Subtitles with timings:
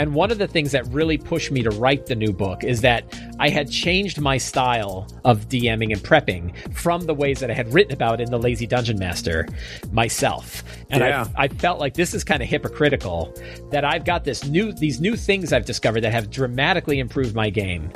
[0.00, 2.80] And one of the things that really pushed me to write the new book is
[2.80, 3.04] that
[3.38, 7.70] I had changed my style of DMing and prepping from the ways that I had
[7.74, 9.46] written about in The Lazy Dungeon Master
[9.92, 10.64] myself.
[10.88, 11.26] And Yeah.
[11.36, 13.34] I, I felt like this is kind of hypocritical
[13.72, 17.50] that I've got this new these new things I've discovered that have dramatically improved my
[17.50, 17.92] game.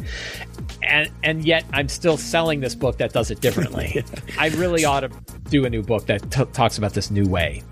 [0.82, 4.04] And and yet I'm still selling this book that does it differently.
[4.38, 5.10] I really ought to
[5.48, 7.62] do a new book that t- talks about this new way.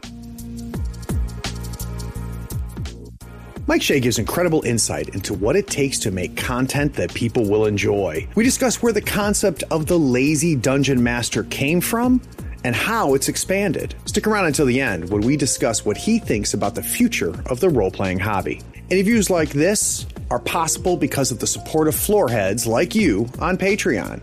[3.69, 7.67] Mike Shea gives incredible insight into what it takes to make content that people will
[7.67, 8.27] enjoy.
[8.35, 12.21] We discuss where the concept of the lazy dungeon master came from
[12.65, 13.95] and how it's expanded.
[14.05, 17.61] Stick around until the end when we discuss what he thinks about the future of
[17.61, 18.61] the role playing hobby.
[18.91, 24.21] Interviews like this are possible because of the support of floorheads like you on Patreon.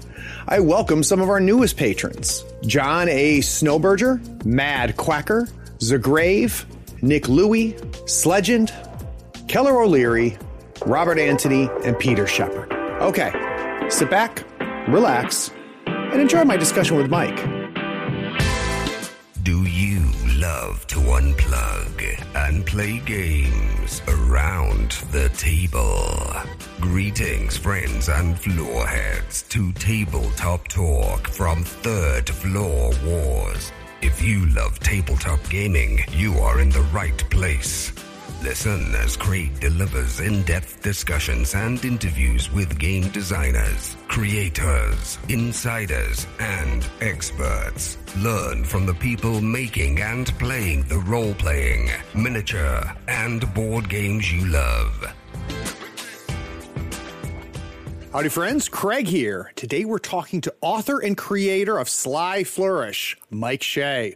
[0.49, 3.39] I welcome some of our newest patrons John A.
[3.39, 6.65] Snowberger, Mad Quacker, Zagrave,
[7.01, 7.71] Nick Louie,
[8.03, 8.71] Sledgend,
[9.49, 10.37] Keller O'Leary,
[10.85, 12.71] Robert Anthony, and Peter Shepard.
[13.01, 13.31] Okay,
[13.89, 14.45] sit back,
[14.87, 15.49] relax,
[15.87, 17.35] and enjoy my discussion with Mike.
[19.41, 20.01] Do you
[20.37, 26.31] love to unplug and play games around the table?
[26.79, 33.71] Greetings, friends and floorheads, to Tabletop Talk from Third Floor Wars.
[34.03, 37.91] If you love tabletop gaming, you are in the right place.
[38.41, 46.87] Listen as Craig delivers in depth discussions and interviews with game designers, creators, insiders, and
[47.01, 47.97] experts.
[48.19, 54.45] Learn from the people making and playing the role playing, miniature, and board games you
[54.47, 55.13] love.
[58.11, 58.67] Howdy, friends.
[58.69, 59.51] Craig here.
[59.55, 64.15] Today we're talking to author and creator of Sly Flourish, Mike Shea.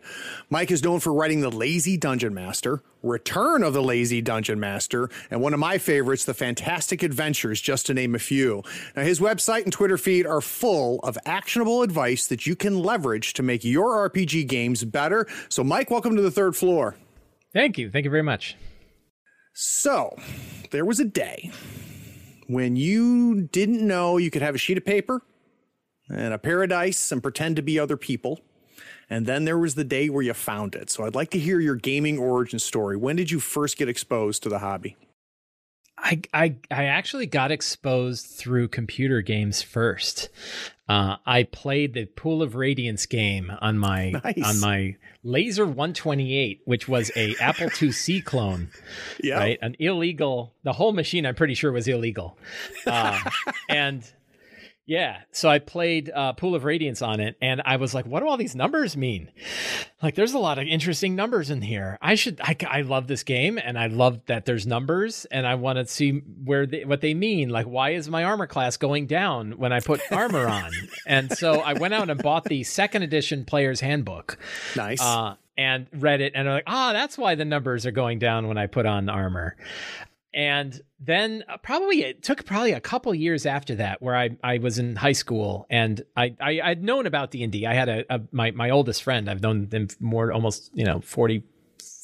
[0.50, 5.12] Mike is known for writing The Lazy Dungeon Master, Return of the Lazy Dungeon Master,
[5.30, 8.64] and one of my favorites, The Fantastic Adventures, just to name a few.
[8.96, 13.34] Now, his website and Twitter feed are full of actionable advice that you can leverage
[13.34, 15.28] to make your RPG games better.
[15.50, 16.96] So, Mike, welcome to the third floor.
[17.54, 17.92] Thank you.
[17.92, 18.56] Thank you very much.
[19.54, 20.18] So,
[20.72, 21.52] there was a day
[22.48, 25.22] when you didn't know you could have a sheet of paper
[26.10, 28.40] and a dice and pretend to be other people.
[29.10, 30.90] And then there was the day where you found it.
[30.90, 32.98] So I'd like to hear your gaming origin story.
[32.98, 34.96] When did you first get exposed to the hobby?
[36.04, 40.30] I, I I actually got exposed through computer games first.
[40.90, 44.44] Uh, I played the Pool of Radiance game on my Nice.
[44.44, 48.70] on my Laser 128, which was a Apple IIc clone,
[49.24, 49.38] Yeah.
[49.38, 49.58] right?
[49.62, 50.54] An illegal.
[50.64, 52.38] The whole machine, I'm pretty sure, was illegal.
[52.86, 53.18] Uh,
[53.70, 54.04] and
[54.86, 58.20] yeah, so I played uh, Pool of Radiance on it, and I was like, "What
[58.20, 59.32] do all these numbers mean?"
[60.02, 61.98] Like, there's a lot of interesting numbers in here.
[62.02, 62.42] I should.
[62.42, 65.86] I, I love this game, and I love that there's numbers, and I want to
[65.86, 66.12] see
[66.44, 67.48] where they, what they mean.
[67.48, 70.72] Like, why is my armor class going down when I put armor on?
[71.08, 74.38] And so I went out and bought the second edition Player's Handbook
[74.76, 75.02] Nice.
[75.02, 78.50] uh, and read it, and I'm like, ah, that's why the numbers are going down
[78.50, 79.56] when I put on armor.
[80.34, 84.58] And then uh, probably it took probably a couple years after that, where I, I
[84.58, 87.66] was in high school and I, I I'd known about D and D.
[87.66, 89.30] I had a, a my my oldest friend.
[89.30, 91.44] I've known them more almost you know forty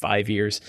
[0.02, 0.62] five years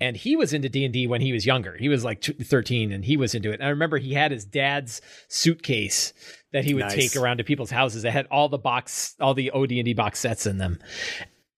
[0.00, 3.04] and he was into d&d when he was younger he was like t- 13 and
[3.04, 6.12] he was into it and i remember he had his dad's suitcase
[6.52, 6.94] that he would Nice.
[6.94, 10.46] take around to people's houses that had all the box all the od&d box sets
[10.46, 10.80] in them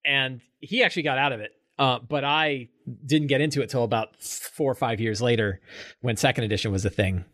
[0.05, 1.51] and he actually got out of it.
[1.77, 2.69] Uh, but I
[3.05, 5.61] didn't get into it till about four or five years later,
[6.01, 7.25] when second edition was a thing.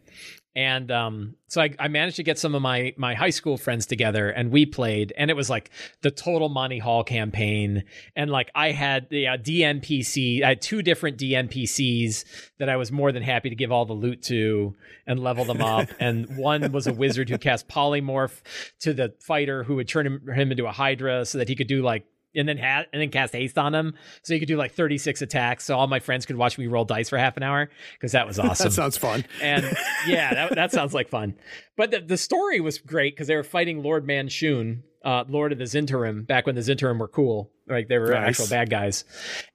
[0.53, 3.86] And um, so I, I managed to get some of my my high school friends
[3.86, 5.13] together, and we played.
[5.15, 5.71] And it was like
[6.01, 7.86] the total Monty Haul campaign,
[8.18, 10.44] and like I had the uh, DMPC.
[10.44, 12.25] I had two different DMPCs
[12.59, 14.75] that I was more than happy to give all the loot to
[15.07, 15.88] and level them up.
[16.01, 18.42] and one was a wizard who cast polymorph
[18.81, 21.68] to the fighter, who would turn him, him into a Hydra, so that he could
[21.68, 22.03] do like
[22.35, 25.21] and then ha- and then cast haste on him, so you could do like 36
[25.21, 25.65] attacks.
[25.65, 28.27] So all my friends could watch me roll dice for half an hour because that
[28.27, 28.65] was awesome.
[28.65, 29.25] that sounds fun.
[29.41, 29.65] and
[30.07, 31.35] yeah, that, that sounds like fun.
[31.77, 35.57] But the, the story was great because they were fighting Lord Manshoon, uh, Lord of
[35.57, 37.51] the Zhentarim back when the Zhentarim were cool.
[37.68, 38.27] Like they were Nice.
[38.39, 39.06] actual bad guys,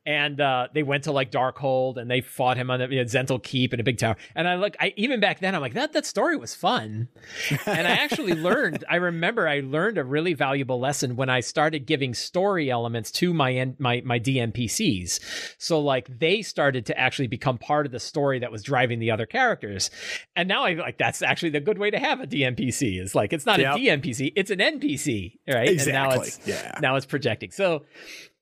[0.06, 3.04] and uh, they went to like Darkhold and they fought him on the you know,
[3.04, 4.16] Zhentil Keep in a big tower.
[4.34, 7.08] And I look, I even back then, I'm like that that story was fun,
[7.66, 8.84] and I actually learned.
[8.88, 13.34] I remember I learned a really valuable lesson when I started giving story elements to
[13.34, 15.54] my my my DMPCs.
[15.58, 19.10] So like they started to actually become part of the story that was driving the
[19.10, 19.90] other characters,
[20.34, 23.00] and now I like that's actually the good way to have a DMPC.
[23.02, 23.76] Is like it's not Yep.
[23.76, 25.68] a DMPC, it's an NPC, right?
[25.68, 26.28] And now Exactly.
[26.28, 26.78] it's Yeah.
[26.80, 27.50] now it's projecting.
[27.50, 27.84] So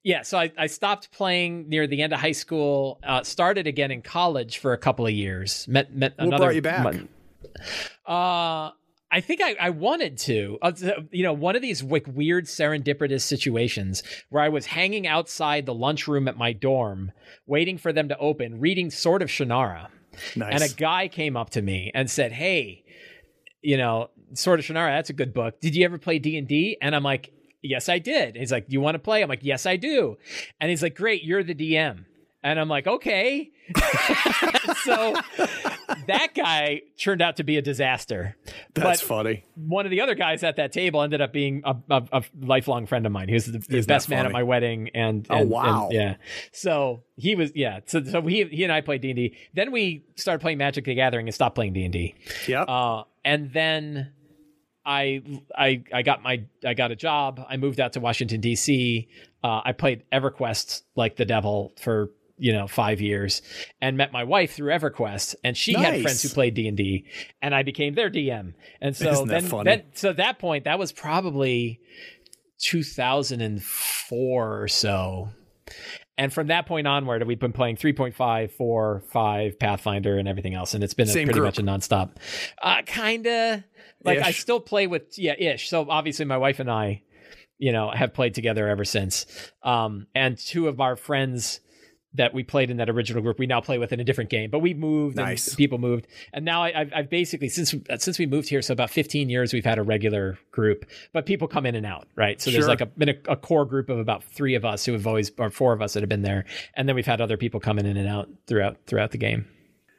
[0.02, 2.98] yeah, so I, I stopped playing near the end of high school.
[3.02, 5.66] Uh, started again in college for a couple of years.
[5.68, 6.44] Met met What another.
[6.44, 6.94] brought you back?
[8.06, 8.70] Uh,
[9.10, 10.58] I think I, I wanted to.
[10.60, 10.72] Uh,
[11.10, 15.74] you know, one of these like weird serendipitous situations where I was hanging outside the
[15.74, 17.12] lunchroom at my dorm,
[17.46, 19.88] waiting for them to open, reading Sword of Shannara,
[20.36, 20.52] Nice.
[20.52, 22.84] and a guy came up to me and said, "Hey,
[23.62, 25.60] you know, Sword of Shannara, that's a good book.
[25.60, 27.32] Did you ever play D and D?" And I'm like,
[27.62, 29.76] "Yes, I did." And he's like, "Do you want to play?" I'm like, "Yes, I
[29.76, 30.16] do."
[30.60, 32.04] And he's like, "Great, you're the DM."
[32.42, 33.50] And I'm like, "Okay."
[34.84, 35.14] so
[36.06, 38.36] that guy turned out to be a disaster.
[38.74, 39.44] That's but funny.
[39.54, 42.86] one of the other guys at that table ended up being a, a, a lifelong
[42.86, 43.28] friend of mine.
[43.28, 45.84] He was the, the best man at my wedding, and, Oh, wow.
[45.84, 46.16] and, yeah.
[46.52, 47.80] So he was yeah.
[47.86, 49.36] So so he he and I played D and D.
[49.54, 52.14] Then we started playing Magic the Gathering and stopped playing D and D.
[52.46, 52.62] Yeah.
[52.64, 54.12] Uh, and then
[54.84, 55.22] I
[55.56, 57.44] I I got my I got a job.
[57.48, 59.08] I moved out to Washington D.C.
[59.42, 63.42] Uh, I played EverQuest like the devil for you know five years,
[63.80, 67.06] and met my wife through EverQuest, and she had friends who played D and D,
[67.40, 68.54] and I became their DM.
[68.80, 69.70] And so Isn't that then, funny?
[69.70, 71.80] then so at that point that was probably
[72.60, 75.30] 2004 or so.
[76.16, 80.74] And from that point onward, we've been playing 3.5, 4, 5, Pathfinder, and everything else.
[80.74, 81.44] And it's been a pretty group.
[81.44, 82.16] much a nonstop.
[82.62, 83.64] Uh, kinda.
[84.04, 85.68] Like I still play with, yeah, ish.
[85.68, 87.02] So obviously, my wife and I,
[87.58, 89.26] you know, have played together ever since.
[89.62, 91.60] Um, and two of our friends
[92.14, 94.50] that we played in that original group, we now play with in a different game.
[94.50, 95.48] But we moved, Nice.
[95.48, 98.72] and people moved, and now I, I've, I've basically since since we moved here, so
[98.72, 100.86] about 15 years, we've had a regular group.
[101.12, 102.40] But people come in and out, right?
[102.40, 104.92] So there's like a been a, a core group of about three of us who
[104.92, 106.44] have always, or four of us that have been there,
[106.74, 109.46] and then we've had other people coming in and out throughout throughout the game.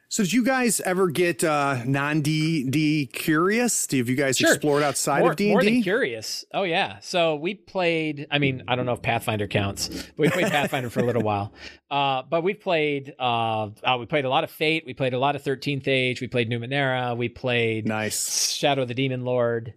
[0.10, 3.88] So did you guys ever get uh, non D curious?
[3.92, 4.54] Have you guys Sure.
[4.54, 5.82] explored outside more, of D and D?
[5.84, 6.46] curious.
[6.54, 7.00] Oh yeah.
[7.02, 8.28] So we played.
[8.32, 11.22] I mean, I don't know if Pathfinder counts, but we played Pathfinder for a little
[11.24, 11.54] while.
[11.92, 13.14] Uh, but we've played.
[13.20, 14.84] Uh, uh, we played a lot of Fate.
[14.86, 16.22] We played a lot of Thirteenth Age.
[16.22, 17.16] We played Numenera.
[17.18, 18.52] We played Nice.
[18.54, 19.74] Shadow of the Demon Lord.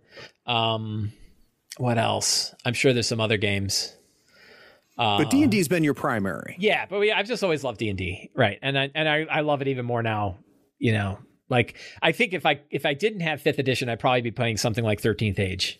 [0.46, 1.12] Um,
[1.76, 2.54] what else?
[2.64, 3.94] I'm sure there's some other games.
[4.98, 6.56] Uh, But D and D's been your primary.
[6.58, 8.58] yeah, but we, I've just always loved D and D, right?
[8.62, 10.38] And I and I, I love it even more now.
[10.78, 11.18] You know,
[11.48, 14.56] like I think if I if I didn't have fifth edition, I'd probably be playing
[14.56, 15.78] something like Thirteenth Age,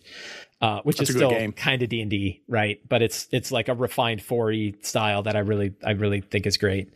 [0.61, 1.51] uh, which That's is still game.
[1.51, 2.79] kind of D and D, right?
[2.87, 6.57] But it's it's like a refined 4E style that I really I really think is
[6.57, 6.89] great.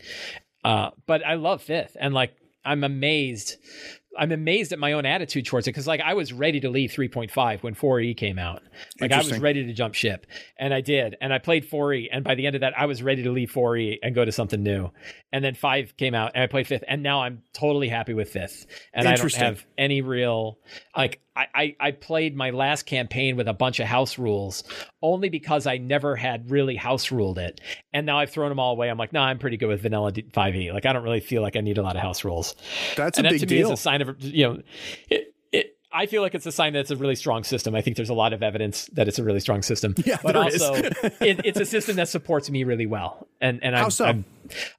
[0.64, 2.34] Uh, but I love fifth, and like
[2.66, 3.56] I'm amazed.
[4.18, 6.92] I'm amazed at my own attitude towards it because, like, I was ready to leave
[6.92, 8.62] 3.5 when 4E came out.
[9.01, 10.27] Like, I was ready to jump ship,
[10.60, 11.18] and I did.
[11.19, 13.51] And I played 4E, and by the end of that, I was ready to leave
[13.51, 14.92] 4E and go to something new.
[15.31, 18.31] And then 5 came out, and I played 5th, and now I'm totally happy with
[18.31, 18.68] 5th.
[18.94, 20.59] And I don't have any real,
[20.95, 24.63] like, I, I, played my last campaign with a bunch of house rules
[25.01, 27.59] only because I never had really house ruled it.
[27.91, 28.89] And now I've thrown them all away.
[28.89, 30.73] I'm like, no, I'm pretty good with vanilla 5e.
[30.73, 32.56] Like, I don't really feel like I need a lot of house rules
[32.95, 33.71] That's and a that big to me deal.
[33.71, 34.61] is a sign of you know
[35.09, 37.75] it, it I feel like it's a sign that it's a really strong system.
[37.75, 39.95] I think there's a lot of evidence that it's a really strong system.
[40.06, 43.28] Yeah, but also it, it's a system that supports me really well.
[43.40, 44.06] And and I'm, so?
[44.06, 44.25] I'm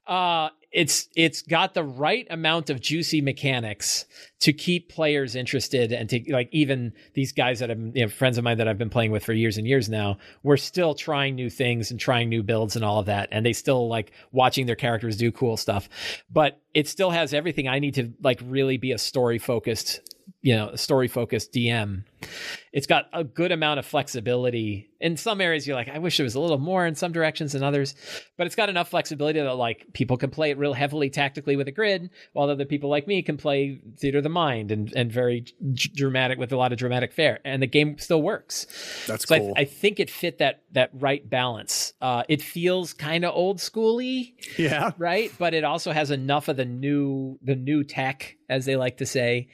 [0.07, 4.05] uh it's it's got the right amount of juicy mechanics
[4.41, 8.37] to keep players interested and to like even these guys that I'm you know, friends
[8.37, 10.17] of mine that I've been playing with for years and years now.
[10.43, 13.53] We're still trying new things and trying new builds and all of that, and they
[13.53, 15.87] still like watching their characters do cool stuff.
[16.29, 20.01] But it still has everything I need to like really be a story focused
[20.41, 22.03] you know, story focused DM.
[22.73, 24.89] It's got a good amount of flexibility.
[24.99, 27.53] In some areas, you're like, I wish it was a little more in some directions
[27.53, 27.95] than others,
[28.37, 31.67] but it's got enough flexibility that like people can play it real heavily tactically with
[31.67, 35.11] a grid, while other people like me can play theater of the mind and and
[35.11, 38.65] very d- dramatic with a lot of dramatic fare, and the game still works.
[39.07, 39.53] That's So cool.
[39.55, 41.93] I, I think it fit that that right balance.
[42.01, 44.91] Uh, it feels kind of old schooly, yeah.
[44.97, 48.97] right but it also has enough of the new the new tech as they like
[48.97, 49.47] to say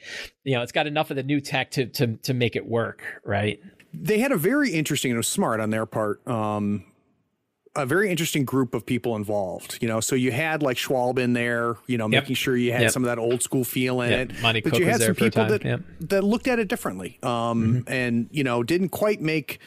[0.44, 3.02] you know it's got enough of the new tech to to to make it work
[3.24, 3.60] right
[3.94, 6.84] They had a very interesting, it was smart on their part, um,
[7.74, 9.78] a very interesting group of people involved.
[9.80, 12.22] You know, so you had like Schwalb in there, you know, Yep.
[12.24, 12.90] making sure you had Yep.
[12.90, 14.30] some of that old school feel in Yep.
[14.30, 14.42] it.
[14.42, 15.62] Monte but Cook you had some people that.
[15.62, 16.06] Mm-hmm.
[16.06, 19.58] that looked at it differently, um, and you know, didn't quite make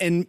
[0.00, 0.26] and.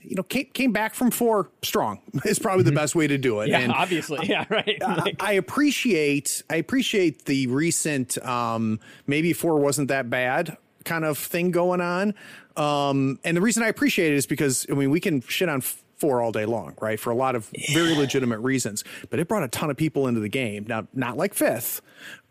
[0.00, 3.40] You know, came, came back from four strong is probably the best way to do
[3.40, 3.44] it.
[3.44, 3.50] Mm-hmm.
[3.52, 4.26] Yeah, And obviously.
[4.26, 4.78] Yeah, right.
[4.80, 10.56] Like, I appreciate I appreciate the recent um, maybe four wasn't that bad
[10.88, 12.14] kind of thing going on.
[12.56, 15.60] Um, and the reason I appreciate it is because I mean we can shit on
[15.60, 16.98] four all day long, right?
[16.98, 18.84] For a lot of very legitimate reasons.
[19.10, 20.64] But it brought a ton of people into the game.
[20.68, 21.80] Now, not like fifth,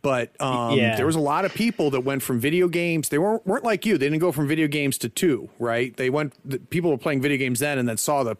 [0.02, 0.96] but um, Yeah.
[0.96, 3.10] there was a lot of people that went from video games.
[3.10, 3.98] They weren't weren't like you.
[3.98, 5.96] They didn't go from video games to two, right?
[5.98, 6.34] They went.
[6.50, 8.36] The, people were playing video games then, and then saw the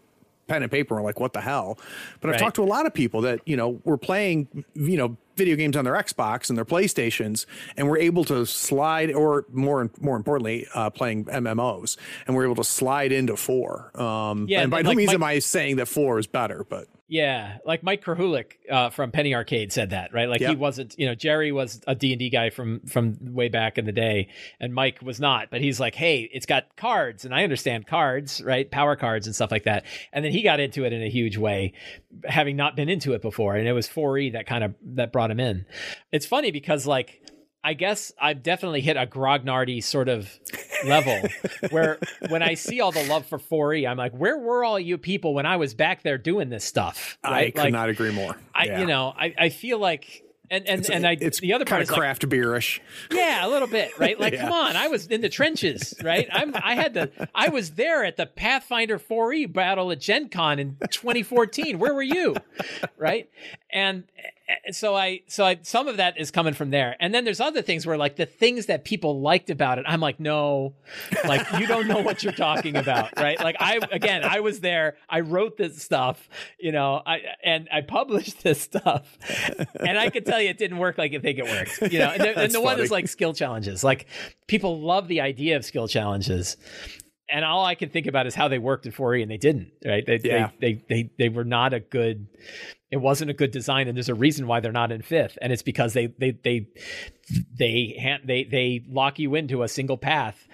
[0.46, 1.78] pen and paper and were like, what the hell?
[2.22, 2.40] But I've Right.
[2.40, 5.76] talked to a lot of people that, you know, were playing, you know, video games
[5.76, 7.46] on their Xbox and their PlayStations
[7.78, 12.56] and we're able to slide or more more importantly, uh, playing MMOs and we're able
[12.56, 13.90] to slide into four.
[13.98, 16.66] Um Yeah, and by no like means Mike- am I saying that four is better,
[16.68, 20.28] but Yeah, like Mike Krahulik uh, from Penny Arcade said that, right?
[20.28, 20.50] Like Yeah.
[20.50, 23.92] he wasn't, you know, Jerry was a D&D guy from from way back in the
[23.92, 24.28] day
[24.60, 28.42] and Mike was not, but he's like, "Hey, it's got cards and I understand cards,
[28.44, 28.70] right?
[28.70, 31.38] Power cards and stuff like that." And then he got into it in a huge
[31.38, 31.72] way
[32.24, 35.30] having not been into it before, and it was 4E that kind of that brought
[35.30, 35.64] him in.
[36.12, 37.22] It's funny because like
[37.64, 40.30] I guess I've definitely hit a grognardy sort of
[40.86, 41.20] level
[41.70, 41.98] where
[42.28, 45.34] when I see all the love for 4E, I'm like, where were all you people
[45.34, 47.18] when I was back there doing this stuff?
[47.24, 48.36] I could like, not agree more.
[48.54, 48.80] I, Yeah.
[48.80, 51.90] you know, I, I feel like, and and and I, it's the other part of
[51.90, 52.80] like, craft beerish.
[53.12, 54.18] yeah, a little bit, right?
[54.18, 54.40] Like, Yeah.
[54.44, 56.26] come on, I was in the trenches, right?
[56.32, 60.58] I'm, I had the, I was there at the Pathfinder 4E battle at Gen Con
[60.58, 61.78] in 2014.
[61.78, 62.34] Where were you,
[62.96, 63.28] right?
[63.70, 64.04] And
[64.48, 67.40] uh, so I, so I, some of that is coming from there, and then there's
[67.40, 70.74] other things where like the things that people liked about it, I'm like, no,
[71.26, 73.38] like you don't know what you're talking about, right?
[73.38, 77.82] Like I, again, I was there, I wrote this stuff, you know, I and I
[77.82, 79.18] published this stuff,
[79.78, 82.08] and I can tell you it didn't work like you think it worked, you know.
[82.08, 83.84] And the, and the one is like skill challenges.
[83.84, 84.06] Like
[84.46, 86.56] people love the idea of skill challenges.
[87.30, 89.70] And all I can think about is how they worked at 4E and they didn't,
[89.84, 90.02] right?
[90.06, 90.48] They, Yeah.
[90.60, 92.26] they, they, they, they were not a good,
[92.90, 93.88] it wasn't a good design.
[93.88, 95.38] And there's a reason why they're not in fifth.
[95.42, 96.66] And it's because they, they, they,
[97.56, 100.46] they, they, they lock you into a single path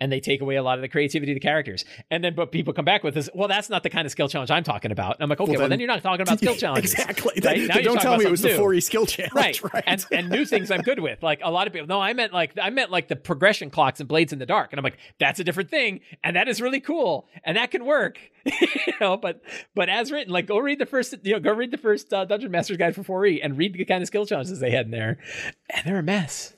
[0.00, 1.84] and they take away a lot of the creativity of the characters.
[2.10, 4.28] And then, but people come back with this, well, that's not the kind of skill
[4.28, 5.16] challenge I'm talking about.
[5.16, 6.92] And I'm like, okay, well, then, then- you're not talking about skill challenges.
[6.92, 7.40] Exactly.
[7.44, 7.66] Right?
[7.68, 9.84] Now don't tell me it was the 4E skill challenge, right, right?
[9.86, 11.22] And and new things I'm good with.
[11.22, 14.00] Like a lot of people, no, I meant like I meant like the progression clocks
[14.00, 16.60] and blades in the dark, and I'm like, that's a different thing, and that is
[16.60, 19.16] really cool, and that can work, you know.
[19.16, 19.42] But
[19.74, 22.24] but as written, like go read the first, you know, go read the first uh,
[22.24, 24.90] Dungeon Master's Guide for 4E and read the kind of skill challenges they had in
[24.92, 25.18] there,
[25.70, 26.54] and they're a mess.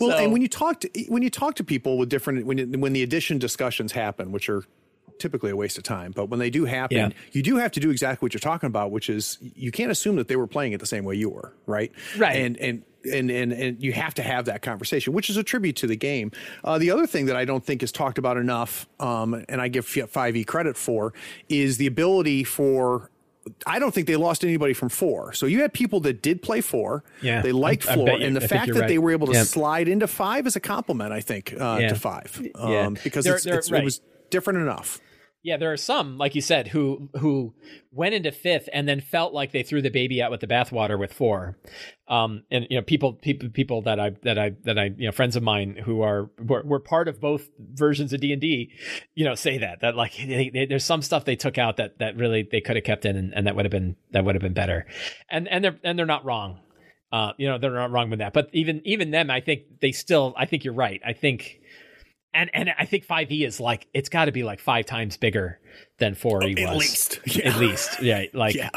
[0.00, 2.80] Well, So- and when you talk to when you talk to people with different when
[2.80, 4.64] when the addition discussions happen, which are
[5.18, 7.08] typically a waste of time, but when they do happen, Yeah.
[7.32, 10.16] you do have to do exactly what you're talking about, which is you can't assume
[10.16, 11.92] that they were playing it the same way you were, right?
[12.18, 12.36] Right.
[12.36, 12.82] And and
[13.12, 15.94] and and and you have to have that conversation, which is a tribute to the
[15.96, 16.32] game.
[16.64, 19.68] Uh, the other thing that I don't think is talked about enough, um, and I
[19.68, 21.12] give Five E credit for,
[21.48, 23.10] is the ability for.
[23.66, 25.32] I don't think they lost anybody from four.
[25.34, 27.04] So you had people that did play four.
[27.20, 28.88] Yeah, They liked I- I four, bet you- and the I fact that right.
[28.88, 29.42] they were able to Yeah.
[29.44, 31.88] slide into five is a compliment, I think, uh, Yeah.
[31.88, 32.40] to five.
[32.54, 32.88] Um, Yeah.
[33.04, 33.82] Because They're- it's, they're it's, right.
[33.82, 34.98] it was different enough.
[35.44, 37.52] Yeah, there are some, like you said, who who
[37.92, 40.98] went into fifth and then felt like they threw the baby out with the bathwater
[40.98, 41.58] with four.
[42.08, 45.12] Um, and you know, people, people, people that I that I that I you know,
[45.12, 48.72] friends of mine who are were, were part of both versions of D and D,
[49.14, 51.98] you know, say that that like they, they, there's some stuff they took out that
[51.98, 54.34] that really they could have kept in and, and that would have been that would
[54.34, 54.86] have been better,
[55.28, 56.60] and and they're and they're not wrong.
[57.12, 58.32] Uh, you know, they're not wrong with that.
[58.32, 60.34] But even even them, I think they still.
[60.38, 61.02] I think you're right.
[61.06, 61.60] I think
[62.34, 65.60] and and I think 5e is like it's got to be like five times bigger
[65.98, 67.20] than 4e was At least.
[67.26, 67.48] Yeah.
[67.50, 68.70] at least yeah like Yeah.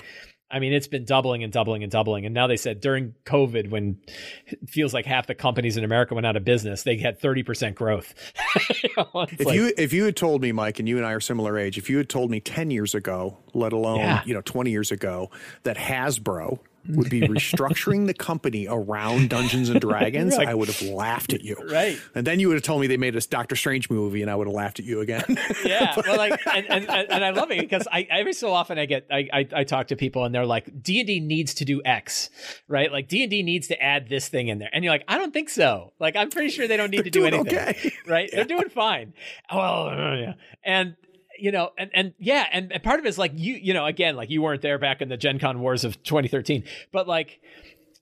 [0.49, 3.69] I mean it's been doubling and doubling and doubling and now they said during COVID
[3.69, 3.99] when
[4.45, 7.75] it feels like half the companies in America went out of business they had 30%
[7.75, 8.13] growth
[8.83, 11.11] You know, If like- you if you had told me, Mike, and you and I
[11.13, 14.21] are similar age, if you had told me ten years ago, let alone Yeah.
[14.25, 15.29] you know twenty years ago,
[15.63, 20.47] that Hasbro would be restructuring the company around Dungeons and Dragons, Right.
[20.47, 21.55] I would have laughed at you.
[21.69, 21.99] Right.
[22.15, 24.35] And then you would have told me they made a Doctor Strange movie, and I
[24.35, 25.23] would have laughed at you again.
[25.65, 28.77] yeah well like and, and, and and i love it because i every so often
[28.77, 31.81] i get I, I i talk to people and they're like d&d needs to do
[31.83, 32.29] x
[32.67, 35.33] right like d&d needs to add this thing in there and you're like i don't
[35.33, 37.93] think so like i'm pretty sure they don't need to do anything okay.
[38.07, 39.13] right they're doing fine
[39.53, 40.95] well yeah and
[41.39, 43.85] you know, and and yeah, and, and part of it is like you, you know,
[43.85, 47.39] again, like you weren't there back in the Gen Con wars of 2013, but like,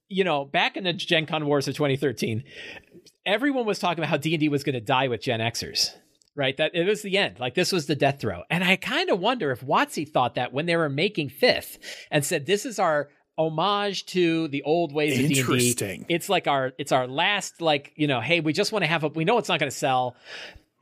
[0.10, 2.44] you know, back in the Gen Con wars of 2013,
[3.25, 5.96] everyone was talking about how D and D was going to die with Gen Xers.
[6.36, 6.56] right?
[6.58, 7.39] That it was the end.
[7.39, 8.44] Like this was the death throw.
[8.50, 11.77] And I kind of wonder if WotC thought that when they were making fifth
[12.12, 15.42] and said, this is our homage to the old ways of D&D.
[16.10, 19.04] It's like our it's our last like, you know, hey, we just want to have
[19.04, 20.15] a we know it's not going to sell.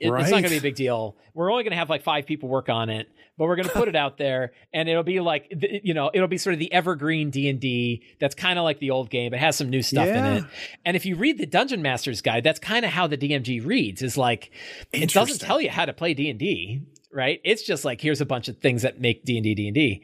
[0.03, 0.21] It, right.
[0.21, 1.15] It's not going to be a big deal.
[1.33, 3.73] We're only going to have like five people work on it, but we're going to
[3.73, 5.47] put it out there, and it'll be like
[5.83, 8.03] you know, it'll be sort of the evergreen D and D.
[8.19, 9.33] That's kind of like the old game.
[9.33, 10.27] It has some new stuff yeah.
[10.27, 10.43] in it.
[10.85, 14.01] And if you read the Dungeon Master's Guide, that's kind of how the DMG reads.
[14.01, 14.51] Is like
[14.91, 16.81] it doesn't tell you how to play D and D,
[17.11, 17.39] right?
[17.45, 19.75] It's just like here's a bunch of things that make D and D D and
[19.75, 20.03] D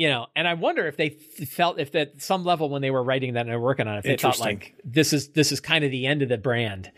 [0.00, 3.02] you know, and I wonder if they felt if at some level when they were
[3.02, 5.84] writing that and were working on it, they thought like this is this is kind
[5.84, 6.90] of the end of the brand,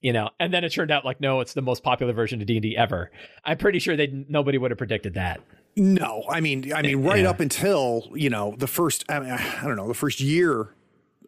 [0.00, 0.30] you know.
[0.38, 2.62] And then it turned out like no, it's the most popular version of D and
[2.62, 3.10] D ever.
[3.44, 5.40] I'm pretty sure they nobody would have predicted that.
[5.76, 7.30] No, I mean, I mean, right yeah.
[7.30, 10.74] up until you know the first, I, mean, I don't know, the first year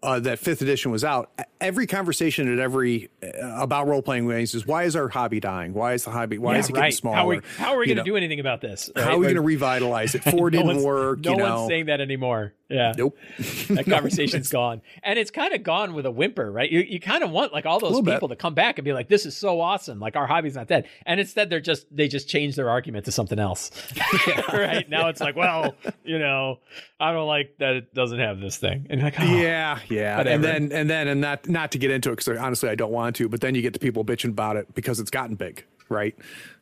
[0.02, 4.54] uh, that fifth edition was out, every conversation at every uh, about role playing games
[4.54, 5.74] is why is our hobby dying?
[5.74, 6.38] Why is the hobby?
[6.38, 6.80] Why yeah, is it right.
[6.80, 7.16] getting smaller?
[7.16, 8.90] How are we, how are we going to do anything about this?
[8.96, 9.04] Right?
[9.04, 10.24] How are we going to revitalize it?
[10.30, 11.20] Four no didn't work.
[11.20, 11.56] No you know.
[11.56, 12.54] one's saying that anymore.
[12.70, 12.92] Yeah.
[12.96, 13.18] Nope.
[13.68, 16.70] that conversation's gone, and it's kind of gone with a whimper, right?
[16.70, 18.30] You you kind of want like all those people bit.
[18.30, 19.98] to come back and be like, "This is so awesome!
[19.98, 23.12] Like our hobby's not dead," and instead they're just they just change their argument to
[23.12, 23.70] something else.
[24.52, 25.74] right now it's like, well,
[26.04, 26.60] you know,
[27.00, 30.34] I don't like that it doesn't have this thing, and like, oh, yeah, yeah, whatever.
[30.34, 32.92] and then and then and not not to get into it because honestly I don't
[32.92, 35.64] want to, but then you get the people bitching about it because it's gotten big,
[35.90, 36.14] right?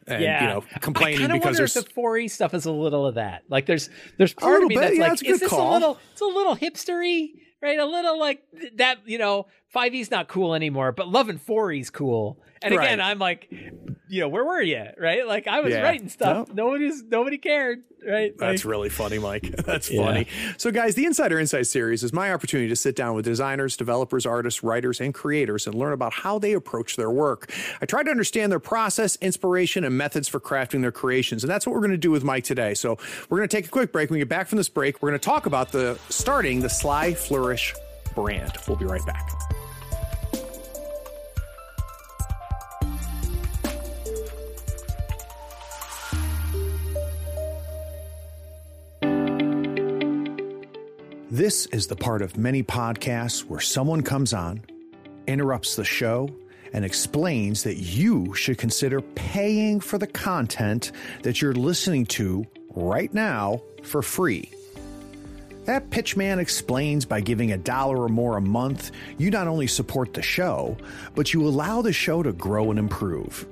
[0.06, 3.16] And, yeah, you know, complaining I because there's the 4E stuff is a little of
[3.16, 3.44] that.
[3.48, 5.70] Like there's there's part of me bit, that's yeah, like, is this call.
[5.70, 7.78] a little it's a little hipstery, right?
[7.78, 8.42] A little like
[8.76, 12.38] that, you know, 5E's not cool anymore, but loving 4E's cool.
[12.62, 13.00] And again.
[13.00, 13.48] I'm like,
[14.08, 14.84] you know, where were you?
[14.98, 15.26] Right?
[15.26, 15.82] Like I was yeah.
[15.82, 16.48] writing stuff.
[16.48, 16.66] No.
[16.66, 17.84] Nobody's nobody cared.
[18.06, 18.32] Right?
[18.36, 19.42] That's like, really funny, Mike.
[19.64, 20.28] That's funny.
[20.56, 24.24] So, guys, the Insider Insight series is my opportunity to sit down with designers, developers,
[24.24, 27.52] artists, writers, and creators and learn about how they approach their work.
[27.82, 31.66] I try to understand their process, inspiration, and methods for crafting their creations, and that's
[31.66, 32.74] what we're going to do with Mike today.
[32.74, 32.98] So,
[33.28, 34.10] we're going to take a quick break.
[34.10, 36.70] When we get back from this break, we're going to talk about the starting the
[36.70, 37.74] Sly Flourish
[38.14, 38.52] brand.
[38.66, 39.47] We'll be right back.
[51.30, 54.62] This is the part of many podcasts where someone comes on,
[55.26, 56.30] interrupts the show,
[56.72, 60.90] and explains that you should consider paying for the content
[61.24, 64.50] that you're listening to right now for free.
[65.66, 70.14] That pitchman explains by giving a dollar or more a month, you not only support
[70.14, 70.78] the show,
[71.14, 73.46] but you allow the show to grow and improve.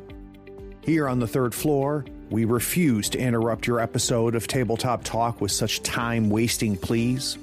[0.80, 5.52] Here on the third floor, we refuse to interrupt your episode of Tabletop Talk with
[5.52, 7.36] such time wasting pleas.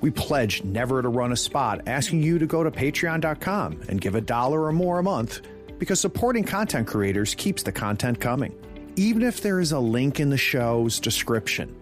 [0.00, 4.14] We pledge never to run a spot asking you to go to patreon.com and give
[4.14, 5.40] a dollar or more a month
[5.78, 8.54] because supporting content creators keeps the content coming.
[8.96, 11.74] Even if there is a link in the show's description,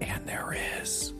[0.00, 1.14] and there is,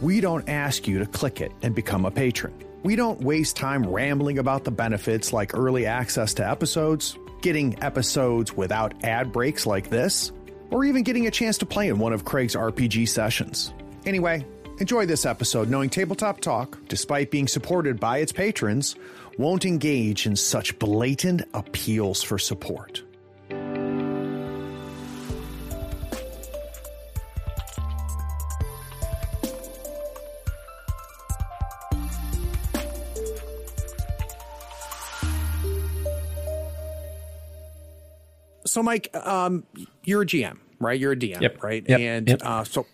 [0.00, 2.52] we don't ask you to click it and become a patron.
[2.82, 8.52] We don't waste time rambling about the benefits like early access to episodes, getting episodes
[8.56, 10.32] without ad breaks like this,
[10.70, 13.72] or even getting a chance to play in one of Craig's RPG sessions.
[14.04, 14.44] Anyway,
[14.80, 18.96] Enjoy this episode knowing Tabletop Talk, despite being supported by its patrons,
[19.38, 23.00] won't engage in such blatant appeals for support.
[38.66, 39.62] So, Mike, um,
[40.02, 40.98] you're a GM, right?
[40.98, 41.62] You're a DM, yep.
[41.62, 41.84] right?
[41.88, 42.00] Yep.
[42.00, 42.42] And yep.
[42.42, 42.86] Uh, so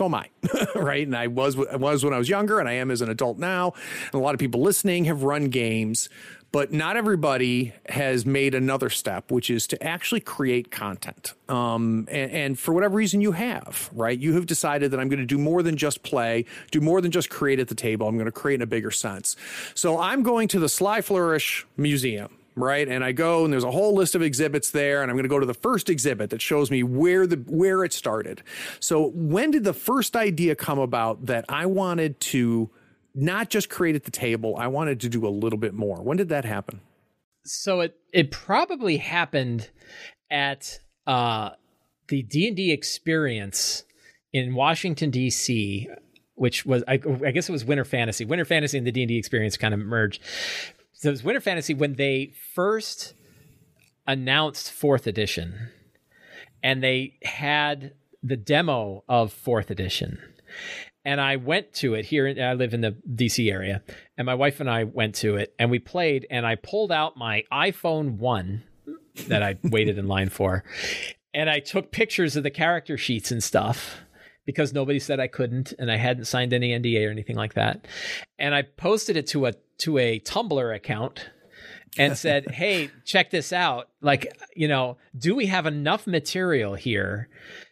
[0.00, 0.30] so am I,
[0.74, 1.06] right?
[1.06, 3.36] And I was I was when I was younger, and I am as an adult
[3.36, 3.74] now.
[4.06, 6.08] And a lot of people listening have run games,
[6.52, 11.34] but not everybody has made another step, which is to actually create content.
[11.50, 14.18] Um, and, and, for whatever reason you have, right?
[14.18, 17.10] You have decided that I'm going to do more than just play, do more than
[17.10, 18.08] just create at the table.
[18.08, 19.36] I'm going to create in a bigger sense.
[19.74, 22.88] So I'm going to the Sly Flourish Museum right?
[22.88, 25.28] And I go and there's a whole list of exhibits there, and I'm going to
[25.28, 28.42] go to the first exhibit that shows me where the where it started.
[28.80, 32.70] So when did the first idea come about that I wanted to
[33.14, 36.02] not just create at the table, I wanted to do a little bit more?
[36.02, 36.80] When did that happen?
[37.44, 39.70] So it it probably happened
[40.30, 41.50] at uh,
[42.08, 43.84] the D and D experience
[44.32, 45.88] in Washington D.C
[46.40, 48.24] which was I, I, guess it was Winter Fantasy.
[48.24, 50.22] Winter Fantasy and the D and D experience kind of merged,
[51.00, 53.14] so it was Winter Fantasy when they first
[54.06, 55.70] announced fourth edition,
[56.62, 60.18] and they had the demo of fourth edition.
[61.02, 62.28] And I went to it here.
[62.38, 63.82] I live in the DC area,
[64.18, 66.26] and my wife and I went to it, and we played.
[66.30, 68.64] And I pulled out my iPhone one,
[69.28, 70.64] that I waited in line for.
[71.32, 74.02] And I took pictures of the character sheets and stuff
[74.50, 77.86] because nobody said I couldn't and I hadn't signed any NDA or anything like that.
[78.36, 81.30] And I posted it to a to a Tumblr account
[81.96, 83.88] and said, "Hey, check this out.
[84.00, 87.28] Like, you know, do we have enough material here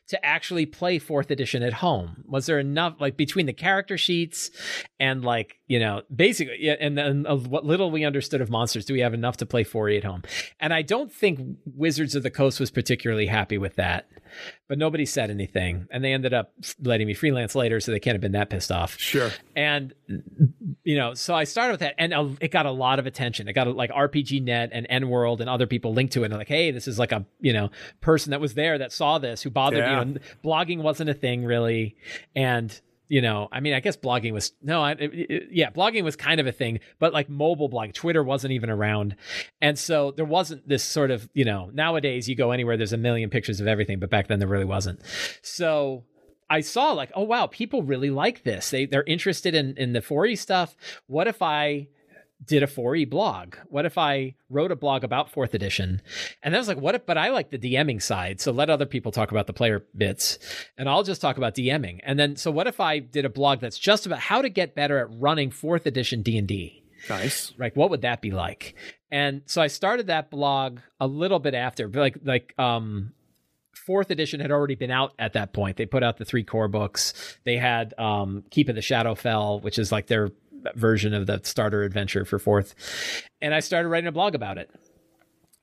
[0.08, 2.24] to actually play fourth edition at home?
[2.26, 4.50] Was there enough like between the character sheets
[4.98, 9.00] and like you know basically and then what little we understood of monsters, do we
[9.00, 10.22] have enough to play 4e at home?
[10.60, 14.08] And I don't think Wizards of the Coast was particularly happy with that,
[14.68, 18.14] but nobody said anything, and they ended up letting me freelance later, so they can't
[18.14, 18.98] have been that pissed off.
[18.98, 19.30] Sure.
[19.56, 19.94] And
[20.84, 23.48] you know, so I started with that, and it got a lot of attention.
[23.48, 26.34] It got like RPG Net and EN World and other people linked to it, and
[26.34, 29.42] like, hey, this is like a you know person that was there that saw this
[29.42, 29.98] who bothered Yeah.
[30.00, 31.96] you know blogging wasn't a thing really
[32.34, 36.04] and you know i mean i guess blogging was no I, it- it- yeah blogging
[36.04, 39.16] was kind of a thing but like mobile blog twitter wasn't even around
[39.60, 42.98] and so there wasn't this sort of you know nowadays you go anywhere there's a
[42.98, 45.00] million pictures of everything but back then there really wasn't
[45.42, 46.04] so
[46.50, 48.70] I saw like, oh wow, people really like this.
[48.70, 50.74] They they're interested in in the 4E stuff.
[51.06, 51.88] What if I
[52.44, 53.56] did a 4E blog?
[53.68, 56.00] What if I wrote a blog about fourth edition?
[56.42, 58.40] And I was like, what if, but I like the DMing side.
[58.40, 60.38] So let other people talk about the player bits
[60.76, 62.00] and I'll just talk about DMing.
[62.04, 64.74] And then, so what if I did a blog that's just about how to get
[64.74, 66.84] better at running fourth edition D&D?
[67.08, 67.52] Nice.
[67.58, 68.74] Like, what would that be like?
[69.10, 73.12] And so I started that blog a little bit after, but like, like, um,
[73.88, 75.78] fourth edition had already been out at that point.
[75.78, 77.38] They put out the three core books.
[77.44, 80.28] They had um, Keep of the Shadowfell, which is like their
[80.74, 82.74] version of the starter adventure for fourth.
[83.40, 84.70] And I started writing a blog about it.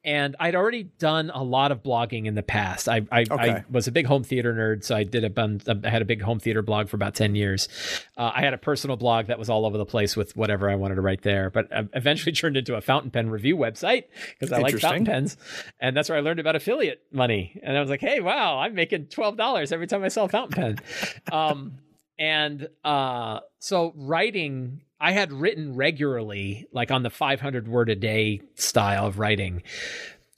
[0.07, 2.87] And I'd already done a lot of blogging in the past.
[2.87, 3.33] I I, Okay.
[3.33, 6.05] I was a big home theater nerd, so I did a bun, I had a
[6.05, 7.67] big home theater blog for about ten years.
[8.15, 10.75] Uh, I had a personal blog that was all over the place with whatever I
[10.75, 14.03] wanted to write there, but uh, eventually turned into a fountain pen review website
[14.39, 15.37] because I like fountain pens,
[15.79, 17.59] and that's where I learned about affiliate money.
[17.63, 20.29] And I was like, hey, wow, I'm making twelve dollars every time I sell a
[20.29, 20.79] fountain pen.
[21.31, 21.79] um,
[22.19, 28.41] and uh, so writing, I had written regularly, like on the 500 word a day
[28.55, 29.61] style of writing.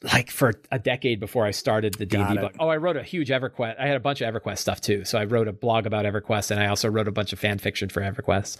[0.03, 2.53] Like for a decade before I started the D Got and D it.
[2.53, 2.55] blog.
[2.59, 3.79] Oh, I wrote a huge EverQuest.
[3.79, 5.05] I had a bunch of EverQuest stuff too.
[5.05, 7.57] So I wrote a blog about EverQuest, and I also wrote a bunch of fan
[7.57, 8.57] fiction for EverQuest.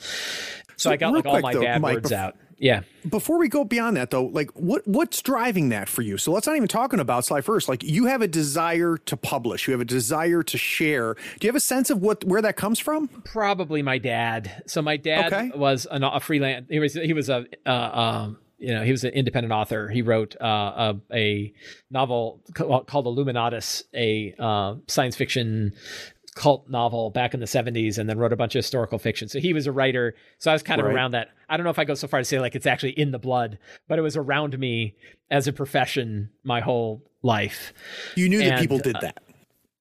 [0.78, 2.36] So, So I got like all quick, my though, bad Mike, words bef- out.
[2.60, 2.82] Yeah.
[3.08, 6.18] Before we go beyond that, though, like what what's driving that for you?
[6.18, 7.70] So let's not even talking about Sly first.
[7.70, 11.14] Like you have a desire to publish, you have a desire to share.
[11.40, 13.08] Do you have a sense of what where that comes from?
[13.24, 14.64] probably my dad.
[14.66, 15.52] So my dad Okay.
[15.56, 16.66] was an, a freelance.
[16.70, 19.88] He was he was a uh, um, you know he was an independent author.
[19.88, 21.54] He wrote uh, a, a
[21.92, 25.74] novel called Illuminatus, a uh, science fiction
[26.38, 29.28] cult novel back in the 70s and then wrote a bunch of historical fiction.
[29.28, 30.14] So he was a writer.
[30.38, 30.94] So I was kind of Right.
[30.96, 31.30] around that.
[31.50, 33.20] I don't know if I go so far to say like it's actually in the
[33.20, 34.96] blood, but it was around me
[35.32, 37.74] as a profession my whole life.
[38.16, 39.24] You knew that people did uh, that.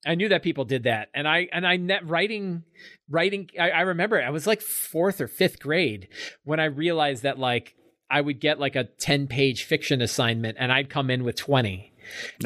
[0.06, 2.62] I knew that people did that, and I and I net writing,
[3.10, 3.50] writing.
[3.58, 6.06] I, I remember I was like fourth or fifth grade
[6.44, 7.74] when I realized that like
[8.08, 11.92] I would get like a ten page fiction assignment, and I'd come in with twenty,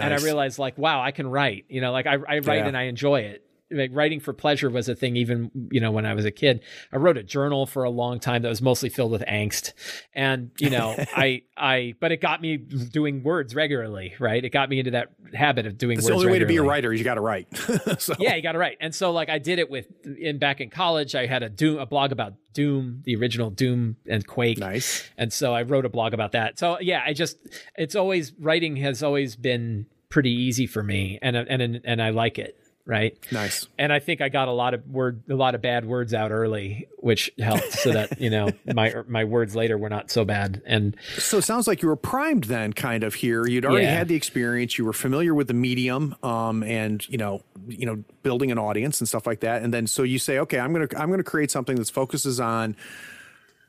[0.01, 1.67] and I realized like wow I can write.
[1.69, 2.69] You know, like I, I write Yeah.
[2.69, 3.45] and I enjoy it.
[3.71, 6.63] Like writing for pleasure was a thing even you know when I was a kid.
[6.93, 9.73] I wrote a journal for a long time that was mostly filled with angst,
[10.15, 14.45] and you know I I but it got me doing words regularly, right?
[14.45, 16.21] It got me into that habit of doing It's words.
[16.23, 17.49] the only way to be a writer is you got to write.
[17.99, 20.61] so, yeah, you got to write And so like I did it with in back
[20.61, 24.59] in college, I had a Doom a blog about Doom, the original Doom and Quake.
[24.59, 25.09] Nice.
[25.17, 26.59] And so I wrote a blog about that.
[26.59, 27.37] So yeah, I just
[27.77, 32.39] it's always writing has always been pretty easy for me and and and I like
[32.39, 32.60] it,
[32.91, 33.17] right?
[33.31, 33.69] Nice.
[33.79, 36.33] And I think I got a lot of word a lot of bad words out
[36.33, 40.61] early, which helped so that, you know, my my words later were not so bad.
[40.67, 43.47] And So it sounds like you were primed then, kind of here.
[43.47, 43.95] You'd already Yeah.
[43.95, 44.77] had the experience.
[44.77, 49.01] You were familiar with the medium, um, and you know, you know, building an audience
[49.01, 49.63] and stuff like that.
[49.63, 52.75] And then so you say, okay, I'm gonna I'm gonna create something that focuses on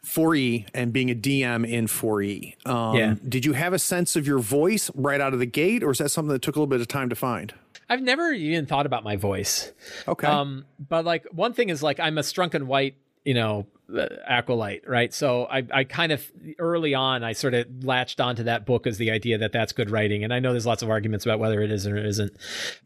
[0.05, 2.55] 4E and being a DM in 4E.
[2.67, 3.15] Um, Yeah.
[3.27, 5.99] Did you have a sense of your voice right out of the gate, or is
[5.99, 7.53] that something that took a little bit of time to find?
[7.91, 9.73] I've never even thought about my voice.
[10.07, 10.25] Okay.
[10.25, 14.07] Um, but like one thing is like I'm a Strunk and White, you know, uh,
[14.25, 15.13] acolyte, right?
[15.13, 16.25] So I, I kind of
[16.57, 19.89] early on I sort of latched onto that book as the idea that that's good
[19.89, 22.31] writing, and I know there's lots of arguments about whether it is or it isn't,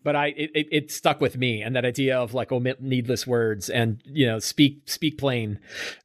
[0.03, 3.27] but I it, it, it stuck with me, and that idea of like omit needless
[3.27, 5.59] words and you know speak speak plain,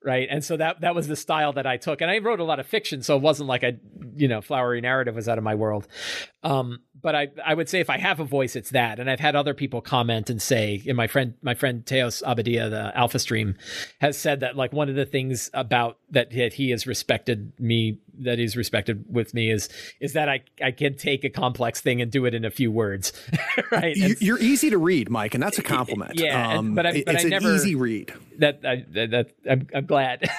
[0.04, 0.28] right?
[0.30, 2.60] And so that that was the style that I took, and I wrote a lot
[2.60, 3.78] of fiction, so it wasn't like a
[4.16, 5.88] you know flowery narrative was out of my world.
[6.42, 8.98] Um, but I I would say if I have a voice, it's that.
[8.98, 12.70] And I've had other people comment and say, and my friend my friend Teos Abadia,
[12.70, 13.56] the Alphastream,
[14.00, 17.98] has said that like one of the things about that that he has respected me
[18.20, 19.68] that he's respected with me is
[20.00, 22.70] is that I I can take a complex thing and do it in a few
[22.70, 23.12] words,
[23.70, 23.96] right?
[23.96, 26.18] You, you're easy to read, Mike, and that's a compliment.
[26.18, 28.12] Yeah, um, but I, but it's I never an easy read.
[28.38, 30.30] That I, that, that I'm, I'm glad.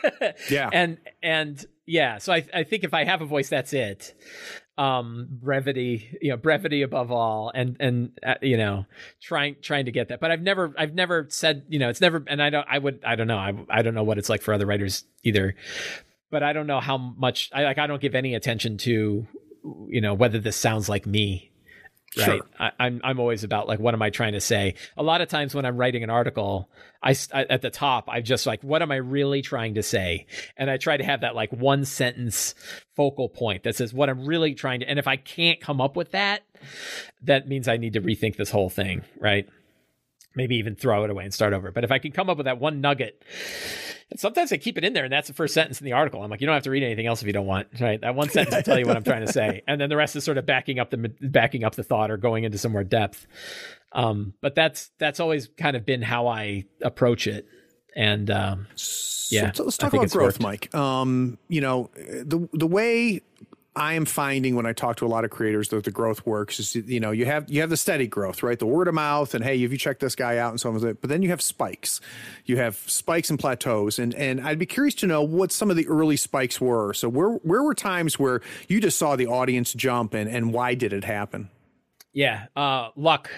[0.50, 4.14] yeah, and and yeah, so I I think if I have a voice, that's it
[4.80, 8.86] um brevity you know brevity above all and and uh, you know
[9.20, 10.20] trying trying to get that.
[10.20, 13.04] But i've never i've never said you know it's never and i don't i would
[13.04, 13.36] i don't know.
[13.36, 15.54] I, I don't know what it's like for other writers either.
[16.30, 19.26] But i don't know how much i like i don't give any attention to
[19.88, 21.49] you know whether this sounds like me
[22.18, 22.26] right?
[22.26, 22.40] Sure.
[22.58, 24.74] I, I'm, I'm always about like what am i trying to say?
[24.96, 26.68] A lot of times when i'm writing an article
[27.02, 30.26] I, I at the top i just like what am i really trying to say?
[30.56, 32.54] And i try to have that like one sentence
[32.96, 35.96] focal point that says what i'm really trying to and if i can't come up
[35.96, 36.42] with that
[37.22, 39.48] that means i need to rethink this whole thing right?
[40.36, 41.72] Maybe even throw it away and start over.
[41.72, 43.22] But if i can come up with that one nugget
[44.10, 46.22] and sometimes I keep it in there, and that's the first sentence in the article.
[46.22, 48.00] I'm like, you don't have to read anything else if you don't want, right?
[48.00, 50.16] That one sentence will tell you what I'm trying to say, and then the rest
[50.16, 52.84] is sort of backing up the backing up the thought or going into some more
[52.84, 53.26] depth.
[53.92, 57.46] Um, but that's that's always kind of been how I approach it,
[57.94, 58.66] and um,
[59.30, 59.52] yeah.
[59.52, 60.40] So let's talk about growth, worked.
[60.40, 60.74] Mike.
[60.74, 63.22] Um, you know, the the way
[63.80, 66.60] I am finding when I talk to a lot of creators that the growth works
[66.60, 68.58] is you know you have you have the steady growth right?
[68.58, 70.78] The word of mouth and hey if you check this guy out and so on
[70.78, 71.98] but then you have spikes.
[72.44, 73.98] You have spikes and plateaus.
[73.98, 76.92] And and I'd be curious to know what some of the early spikes were.
[76.92, 80.74] So where where were times where you just saw the audience jump and and why
[80.74, 81.48] did it happen?
[82.12, 83.30] Yeah uh luck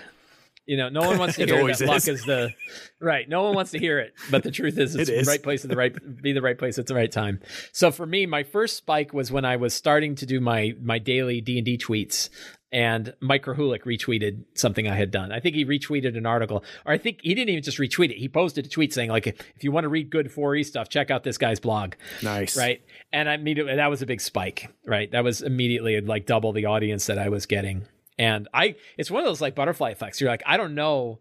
[0.67, 1.83] you know, no one wants to hear that is.
[1.83, 2.55] luck is the
[3.01, 3.29] right.
[3.29, 5.27] No one wants to hear it, but the truth is, it's it is.
[5.27, 7.41] the right place at the right be the right place at the right time.
[7.73, 10.99] So for me, my first spike was when I was starting to do my my
[10.99, 12.29] daily D and D tweets,
[12.73, 15.31] and Mike Krahulik retweeted something I had done.
[15.31, 18.17] I think he retweeted an article, or I think he didn't even just retweet it.
[18.17, 21.11] He posted a tweet saying, like, if you want to read good 4E stuff, check
[21.11, 21.95] out this guy's blog.
[22.23, 22.57] Nice.
[22.57, 22.83] Right.
[23.13, 25.11] And I mean, that was a big spike, right?
[25.11, 27.85] That was immediately like double the audience that I was getting.
[28.23, 30.21] And I, it's one of those like butterfly effects.
[30.21, 31.19] You're like, I don't know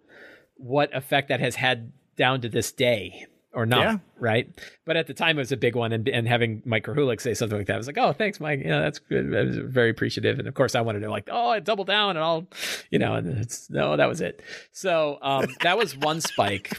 [0.57, 3.97] what effect that has had down to this day or not, yeah.
[4.19, 4.47] right?
[4.85, 7.33] But at the time, it was a big one, and, and having Mike Krahulik say
[7.33, 8.61] something like that, I was like, "Oh, thanks, Mike.
[8.63, 9.35] Yeah, that's good.
[9.35, 12.11] I was very appreciative." And of course, I wanted to like, "Oh, I double down
[12.11, 12.47] and I'll,
[12.91, 14.43] you know." And it's no, that was it.
[14.71, 16.77] So um, that was one spike.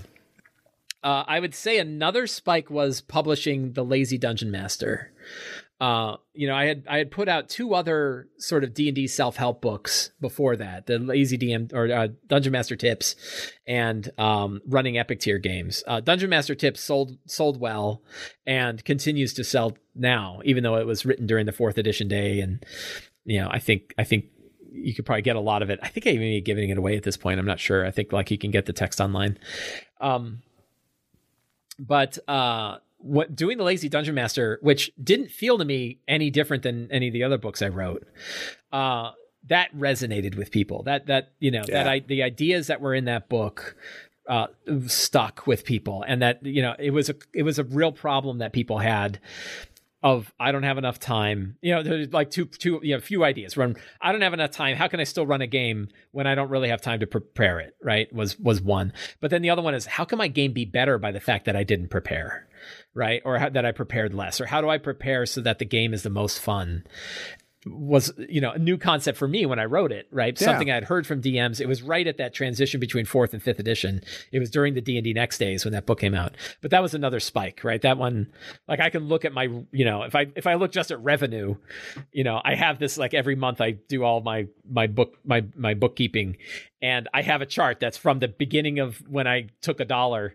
[1.02, 5.10] Uh, I would say another spike was publishing the Lazy Dungeon Master.
[5.82, 8.94] Uh, you know, I had I had put out two other sort of D and
[8.94, 13.16] D self help books before that, the Lazy DM or uh, Dungeon Master Tips,
[13.66, 15.82] and um, running Epic tier games.
[15.84, 18.00] Uh, Dungeon Master Tips sold sold well
[18.46, 22.38] and continues to sell now, even though it was written during the fourth edition day.
[22.38, 22.64] And
[23.24, 24.26] you know, I think I think
[24.70, 25.80] you could probably get a lot of it.
[25.82, 27.40] I think I even be giving it away at this point.
[27.40, 27.84] I'm not sure.
[27.84, 29.36] I think like you can get the text online.
[30.00, 30.42] Um,
[31.76, 36.62] but uh what doing the lazy dungeon master which didn't feel to me any different
[36.62, 38.06] than any of the other books i wrote
[38.72, 39.10] uh,
[39.48, 41.74] that resonated with people that that you know yeah.
[41.74, 43.76] that i the ideas that were in that book
[44.28, 44.46] uh,
[44.86, 48.38] stuck with people and that you know it was a it was a real problem
[48.38, 49.18] that people had
[50.02, 51.56] of I don't have enough time.
[51.60, 53.56] You know, there's like two two you know, few ideas.
[53.56, 54.76] Run I don't have enough time.
[54.76, 57.60] How can I still run a game when I don't really have time to prepare
[57.60, 58.12] it, right?
[58.12, 58.92] Was was one.
[59.20, 61.44] But then the other one is how can my game be better by the fact
[61.46, 62.48] that I didn't prepare?
[62.94, 63.22] right?
[63.24, 65.94] Or how, that I prepared less, or how do I prepare so that the game
[65.94, 66.84] is the most fun?
[67.66, 70.38] Was you know a new concept for me when I wrote it, right?
[70.40, 70.46] Yeah.
[70.46, 71.60] Something I'd heard from DMs.
[71.60, 74.02] It was right at that transition between fourth and fifth edition.
[74.32, 76.36] It was during the D and D Next days when that book came out.
[76.60, 77.80] But that was another spike, right?
[77.80, 78.32] That one,
[78.68, 81.00] like I can look at my, you know, if I if I look just at
[81.02, 81.56] revenue,
[82.12, 85.44] you know, I have this like every month I do all my my book my
[85.56, 86.36] my bookkeeping,
[86.80, 90.34] and I have a chart that's from the beginning of when I took a dollar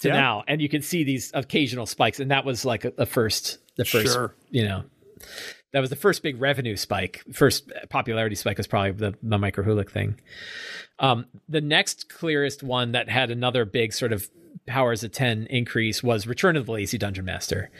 [0.00, 0.14] to yeah.
[0.14, 3.58] now, and you can see these occasional spikes, and that was like a, a first,
[3.76, 4.34] the first, sure.
[4.50, 4.84] you know,
[5.72, 7.22] that was the first big revenue spike.
[7.32, 10.20] First popularity spike was probably the the thing.
[10.98, 14.28] Um, the next clearest one that had another big sort of
[14.66, 17.70] powers of ten increase was Return of the Lazy Dungeon Master,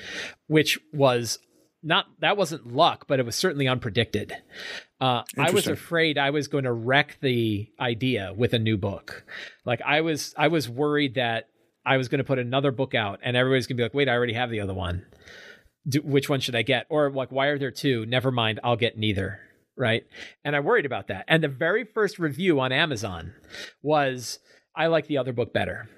[0.47, 1.39] which was
[1.83, 4.33] not that wasn't luck, but it was certainly unpredicted.
[5.01, 9.25] Uh, I was afraid I was going to wreck the idea with a new book.
[9.65, 11.49] Like I was, I was worried that
[11.85, 14.09] I was going to put another book out, and everybody's going to be like, "Wait,
[14.09, 15.07] I already have the other one.
[15.89, 18.07] Do, which one should I get?" Or like, "Why are there two?
[18.07, 19.41] Never mind, I'll get neither."
[19.77, 20.07] Right?
[20.45, 21.27] And I worried about that.
[21.29, 23.35] And the very first review on Amazon
[23.83, 24.39] was,
[24.75, 25.89] "I like the other book better."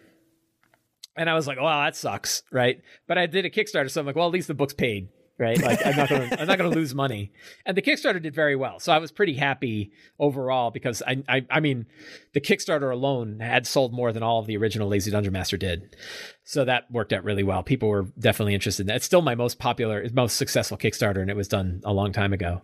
[1.16, 2.82] And I was like, "Well, that sucks." Right?
[3.06, 5.60] But I did a Kickstarter, so I'm like, "Well, at least the book's paid." Right?
[5.62, 7.32] Like I'm not going to I'm not to lose money.
[7.64, 11.46] And the Kickstarter did very well, so I was pretty happy overall because I, I
[11.50, 11.86] I mean
[12.34, 15.96] the Kickstarter alone had sold more than all of the original Lazy Dungeon Master did,
[16.44, 17.62] so that worked out really well.
[17.62, 18.82] People were definitely interested.
[18.82, 18.96] in that.
[18.96, 22.32] It's still my most popular, most successful Kickstarter, and it was done a long time
[22.32, 22.62] ago.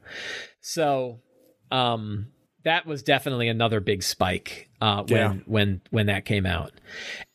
[0.61, 1.21] So,
[1.71, 2.29] um,
[2.65, 5.35] that was definitely another big spike uh, when Yeah.
[5.47, 6.73] when when that came out.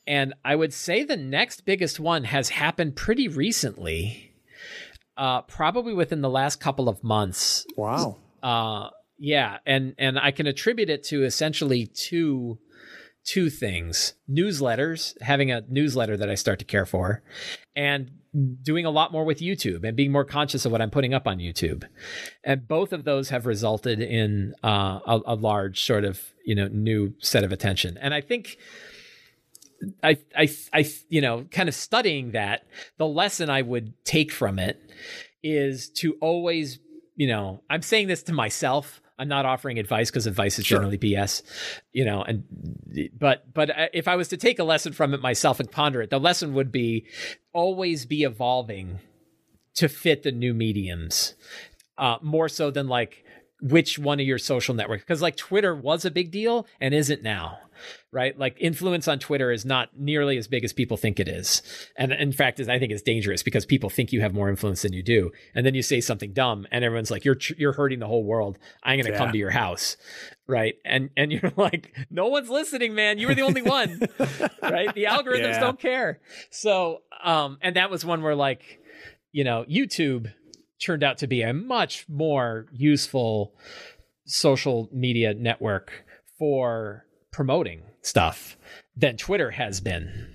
[0.07, 4.28] And I would say the next biggest one has happened pretty recently,
[5.19, 7.65] uh, probably within the last couple of months.
[7.75, 8.17] Wow.
[8.41, 12.57] Uh, yeah, and and I can attribute it to essentially two
[13.25, 17.21] two things: newsletters, having a newsletter that I start to care for,
[17.75, 18.09] and
[18.61, 21.27] doing a lot more with YouTube and being more conscious of what I'm putting up
[21.27, 21.83] on YouTube.
[22.43, 26.69] And both of those have resulted in uh, a, a large sort of you know
[26.69, 27.97] new set of attention.
[27.97, 28.57] And I think
[30.03, 32.65] I, I, I, you know, kind of studying that,
[32.97, 34.81] the lesson I would take from it
[35.43, 36.79] is to always,
[37.15, 39.01] you know, I'm saying this to myself.
[39.17, 40.77] I'm not offering advice because advice is Sure.
[40.77, 41.41] generally BS,
[41.91, 42.43] you know, and,
[43.17, 46.01] but, but uh, if I was to take a lesson from it myself and ponder
[46.01, 47.05] it, the lesson would be
[47.53, 48.99] always be evolving
[49.75, 51.35] to fit the new mediums,
[51.97, 53.25] uh, more so than like
[53.61, 55.03] which one of your social networks.
[55.03, 57.57] Because like Twitter was a big deal and isn't now,
[58.11, 58.37] right?
[58.39, 61.61] Like influence on Twitter is not nearly as big as people think it is,
[61.97, 64.81] and in fact, is I think it's dangerous because people think you have more influence
[64.83, 67.99] than you do, and then you say something dumb, and everyone's like, "You're you're hurting
[67.99, 68.57] the whole world.
[68.83, 69.17] I'm going to Yeah.
[69.17, 69.97] come to your house."
[70.47, 70.75] Right.
[70.85, 73.19] And and you're like, no one's listening, man.
[73.19, 73.99] You were the only one.
[74.63, 74.93] right.
[74.95, 75.59] The algorithms Yeah.
[75.59, 76.19] don't care.
[76.49, 78.79] So um, and that was one where like,
[79.31, 80.33] you know, YouTube
[80.79, 83.53] turned out to be a much more useful
[84.25, 86.05] social media network
[86.37, 88.57] for promoting stuff
[88.95, 90.27] than Twitter has been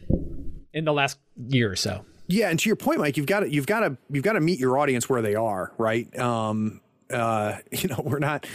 [0.73, 2.05] in the last year or so.
[2.27, 4.41] Yeah, and to your point, Mike, you've got to you've got to you've got to
[4.41, 6.19] meet your audience where they are, right?
[6.19, 6.81] Um,
[7.11, 8.47] uh, you know, we're not.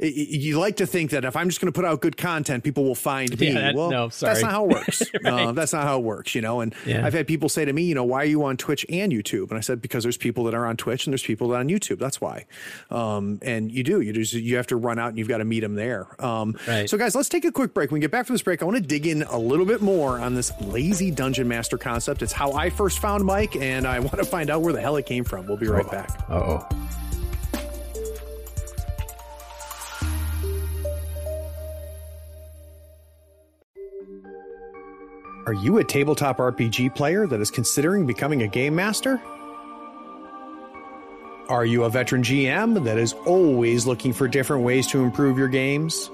[0.00, 2.16] y- y- You like to think that if I'm just going to put out good
[2.16, 3.48] content, people will find me.
[3.48, 5.02] Yeah, that- well, no, that's not how it works.
[5.24, 6.60] uh, that's not how it works, you know.
[6.60, 7.06] And Yeah.
[7.06, 9.48] I've had people say to me, you know, why are you on Twitch and YouTube?
[9.50, 11.60] And I said because there's people that are on Twitch and there's people that are
[11.60, 11.98] on YouTube.
[11.98, 12.46] That's why.
[12.90, 14.00] Um, and you do.
[14.00, 16.06] You just you have to run out and you've got to meet them there.
[16.24, 16.88] Um, Right.
[16.88, 17.90] So guys, let's take a quick break.
[17.90, 19.80] When we get back from this break, I want to dig in a little bit
[19.82, 22.22] more on this lazy dungeon master concept.
[22.22, 24.96] It's how I first found Mike, and I want to find out where the hell
[24.96, 25.46] it came from.
[25.46, 26.10] We'll be right back.
[26.30, 26.66] Oh.
[35.44, 39.20] Are you a tabletop RPG player that is considering becoming a game master?
[41.48, 45.48] Are you a veteran GM that is always looking for different ways to improve your
[45.48, 46.10] games?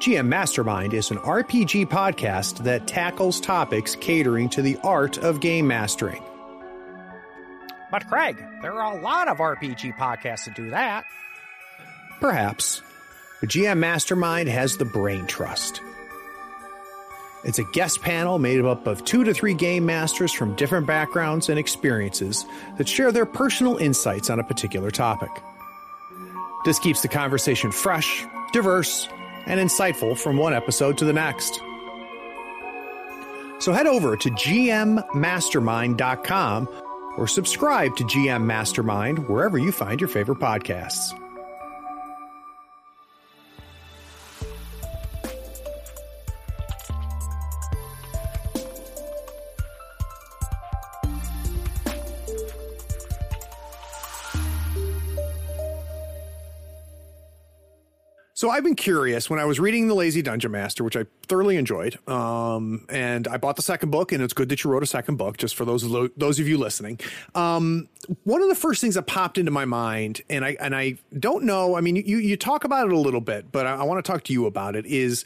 [0.00, 5.66] GM Mastermind is an RPG podcast that tackles topics catering to the art of game
[5.66, 6.22] mastering.
[7.90, 11.04] But Craig, there are a lot of RPG podcasts that do that.
[12.20, 12.82] Perhaps,
[13.40, 15.80] but GM Mastermind has the brain trust.
[17.48, 21.48] It's a guest panel made up of two to three game masters from different backgrounds
[21.48, 22.44] and experiences
[22.76, 25.30] that share their personal insights on a particular topic.
[26.66, 29.08] This keeps the conversation fresh, diverse,
[29.46, 31.58] and insightful from one episode to the next.
[33.60, 36.68] So head over to gmmastermind.com
[37.16, 41.18] or subscribe to GM Mastermind wherever you find your favorite podcasts.
[58.38, 61.56] So I've been curious when I was reading The Lazy Dungeon Master, which I thoroughly
[61.56, 64.86] enjoyed, um, and I bought the second book, and it's good that you wrote a
[64.86, 67.00] second book, just for those of lo- those of you listening.
[67.34, 67.88] Um,
[68.22, 71.46] one of the first things that popped into my mind, and I and I don't
[71.46, 71.76] know.
[71.76, 74.08] I mean, you you talk about it a little bit, but I, I want to
[74.08, 74.86] talk to you about it.
[74.86, 75.24] Is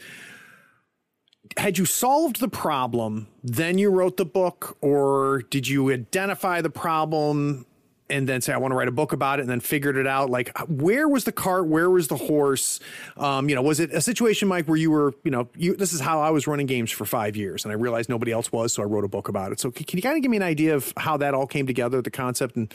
[1.55, 6.71] had you solved the problem, then you wrote the book, or did you identify the
[6.71, 7.67] problem
[8.09, 10.07] and then say, I want to write a book about it and then figured it
[10.07, 10.29] out?
[10.29, 11.67] Like, where was the cart?
[11.67, 12.79] Where was the horse?
[13.17, 15.93] Um, you know, was it a situation, Mike, where you were, you know, you, this
[15.93, 18.73] is how I was running games for five years and I realized nobody else was.
[18.73, 19.59] So I wrote a book about it.
[19.59, 21.65] So can, can you kind of give me an idea of how that all came
[21.65, 22.55] together, the concept?
[22.55, 22.73] And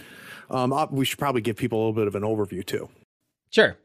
[0.51, 2.89] um, we should probably give people a little bit of an overview too.
[3.51, 3.77] Sure.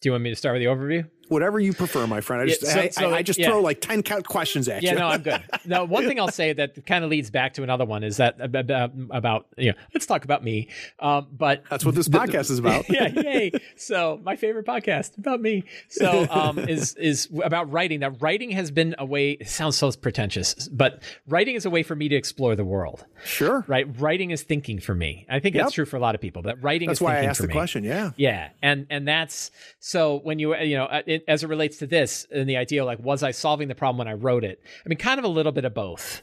[0.00, 1.08] Do you want me to start with the overview?
[1.30, 2.42] Whatever you prefer, my friend.
[2.42, 3.46] I just, Yeah, so- I, so, I, I just yeah.
[3.48, 4.90] throw like 10 count questions at you.
[4.90, 5.42] Yeah, no, I'm good.
[5.66, 8.40] Now, one thing I'll say that kind of leads back to another one is that
[8.40, 10.68] about, about you know, let's talk about me.
[10.98, 12.86] Um, but That's what this podcast is about.
[12.90, 13.52] yeah, yay.
[13.76, 15.64] So my favorite podcast about me.
[15.88, 18.00] So um, is is about writing.
[18.00, 19.32] That writing has been a way.
[19.32, 23.04] It sounds so pretentious, but writing is a way for me to explore the world.
[23.24, 23.64] Sure.
[23.68, 25.26] Right, writing is thinking for me.
[25.28, 25.64] I think Yep.
[25.64, 26.42] that's true for a lot of people.
[26.42, 27.52] But writing That's is why I asked the me.
[27.52, 27.84] question.
[27.84, 28.10] Yeah.
[28.16, 31.86] Yeah, and and that's so when you you know uh, it, as it relates to
[31.86, 34.62] this and the idea like was I solving the problem when I wrote it?
[34.84, 36.22] I mean, kind of a little bit of both,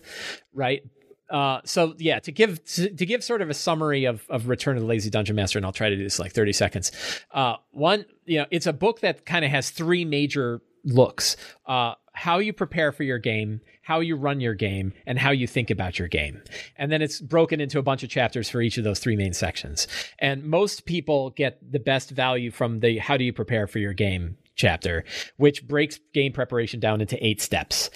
[0.53, 0.83] right?
[1.29, 4.77] Uh, so yeah, to give to, to give sort of a summary of of Return
[4.77, 6.91] of the Lazy Dungeon Master, and I'll try to do this in like thirty seconds.
[7.31, 11.35] Uh, one, you know, it's a book that kind of has three major looks:
[11.65, 15.47] uh, how you prepare for your game, how you run your game, and how you
[15.47, 16.41] think about your game.
[16.77, 19.33] And then it's broken into a bunch of chapters for each of those three main
[19.33, 19.87] sections.
[20.19, 23.93] And most people get the best value from the how do you prepare for your
[23.93, 25.05] game chapter,
[25.37, 27.89] which breaks game preparation down into eight steps.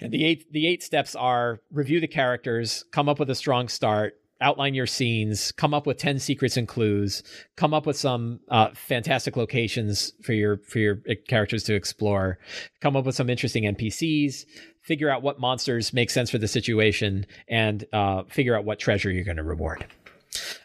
[0.00, 3.68] And the eight the eight steps are review the characters, come up with a strong
[3.68, 7.22] start, outline your scenes, come up with 10 secrets and clues,
[7.56, 12.38] come up with some uh, fantastic locations for your for your uh, characters to explore,
[12.80, 14.46] come up with some interesting NPCs,
[14.82, 19.10] figure out what monsters make sense for the situation, and uh, figure out what treasure
[19.10, 19.84] you're going to reward.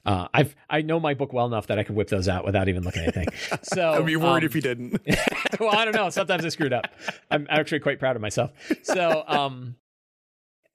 [0.05, 2.69] Uh, I've I know my book well enough that I can whip those out without
[2.69, 3.27] even looking at anything.
[3.63, 5.01] So I'd be worried um, if you didn't.
[5.59, 6.09] well, I don't know.
[6.09, 6.87] Sometimes I screwed up.
[7.29, 8.51] I'm actually quite proud of myself.
[8.83, 9.75] So, um,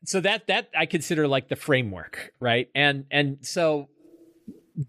[0.05, 2.69] so that that I consider like the framework, right?
[2.75, 3.89] And and so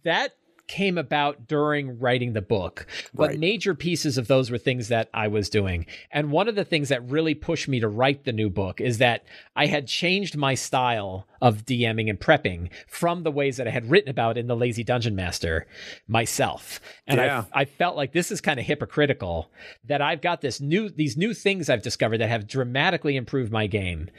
[0.04, 0.34] that
[0.68, 3.40] came about during writing the book but Right.
[3.40, 6.90] major pieces of those were things that i was doing and one of the things
[6.90, 9.24] that really pushed me to write the new book is that
[9.56, 13.90] i had changed my style of dming and prepping from the ways that i had
[13.90, 15.66] written about in the lazy dungeon master
[16.08, 17.46] myself and Yeah.
[17.54, 19.50] I, I felt like this is kind of hypocritical
[19.86, 23.68] that i've got this new these new things i've discovered that have dramatically improved my
[23.68, 24.10] game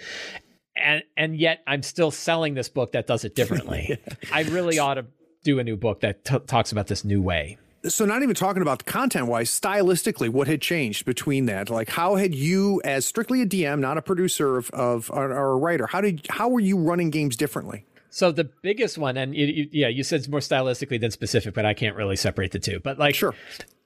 [0.76, 3.98] and and yet I'm still selling this book that does it differently.
[4.32, 5.06] I really ought to
[5.44, 7.58] do a new book that t- talks about this new way.
[7.86, 11.70] so not even talking about the content wise, stylistically, what had changed between that?
[11.70, 15.52] Like how had you, as strictly a DM, not a producer of, of or, or
[15.52, 17.84] a writer, how did how were you running games differently?
[18.10, 21.54] So the biggest one, and you, you, yeah, you said it's more stylistically than specific,
[21.54, 22.80] but I can't really separate the two.
[22.80, 23.34] But like, Sure.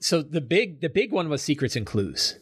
[0.01, 2.39] So the big the big one was secrets and clues.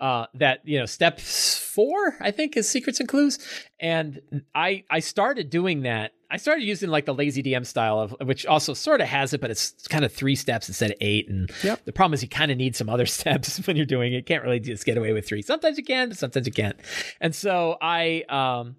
[0.00, 3.38] Uh, that you know, step four I think is secrets and clues,
[3.80, 4.20] and
[4.54, 6.12] I I started doing that.
[6.34, 9.40] I started using like the lazy DM style of which also sort of has it,
[9.40, 11.28] but it's kind of three steps instead of eight.
[11.28, 11.84] And Yep.
[11.84, 14.16] the problem is you kind of need some other steps when you're doing it.
[14.16, 15.42] You can't really just get away with three.
[15.42, 16.74] Sometimes you can, but sometimes you can't.
[17.20, 18.74] And so I um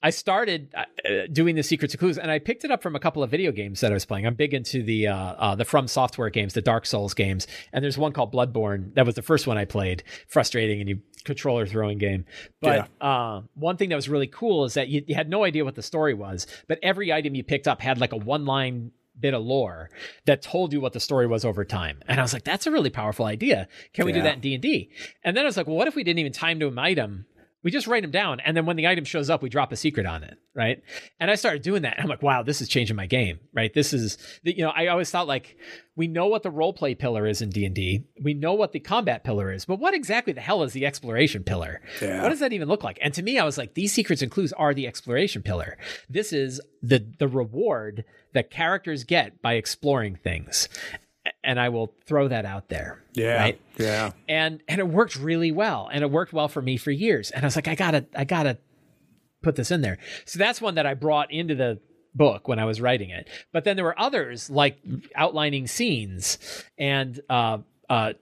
[0.00, 0.84] I started uh,
[1.32, 3.50] doing the secrets and clues, and I picked it up from a couple of video
[3.50, 4.24] games that I was playing.
[4.24, 7.82] I'm big into the uh, uh, the From Software games, the Dark Souls games, and
[7.82, 8.94] there's one called Bloodborne.
[8.94, 10.04] That was the first one I played.
[10.28, 12.24] Frustrating, and you controller throwing game.
[12.62, 15.64] But uh, one thing that was really cool is that you, you had no idea
[15.64, 18.92] what the story was, but every item you picked up had like a one line
[19.18, 19.90] bit of lore
[20.26, 22.00] that told you what the story was over time.
[22.06, 23.68] And I was like, that's a really powerful idea.
[23.92, 24.90] Can we do that in D&D?
[25.24, 27.26] And then I was like, well, what if we didn't even time to an item?
[27.66, 29.76] We just write them down, and then when the item shows up, we drop a
[29.76, 30.84] secret on it, right?
[31.18, 33.74] And I started doing that, and I'm like, wow, this is changing my game, right?
[33.74, 35.56] This is, you know, I always thought like,
[35.96, 38.70] we know what the role play pillar is in D and D, we know what
[38.70, 41.80] the combat pillar is, but what exactly the hell is the exploration pillar?
[42.00, 42.22] Yeah.
[42.22, 43.00] What does that even look like?
[43.02, 45.76] And to me, I was like, these secrets and clues are the exploration pillar.
[46.08, 50.68] This is the the reward that characters get by exploring things,
[51.44, 53.02] and I will throw that out there.
[53.40, 53.60] right?
[53.78, 54.12] Yeah.
[54.28, 57.44] and and it worked really well and it worked well for me for years and
[57.44, 58.56] i was like i gotta i gotta
[59.42, 61.78] put this in there so that's one that i brought into the
[62.14, 64.78] book when i was writing it but then there were others like
[65.14, 66.38] outlining scenes
[66.78, 67.58] and uh
[67.90, 68.12] uh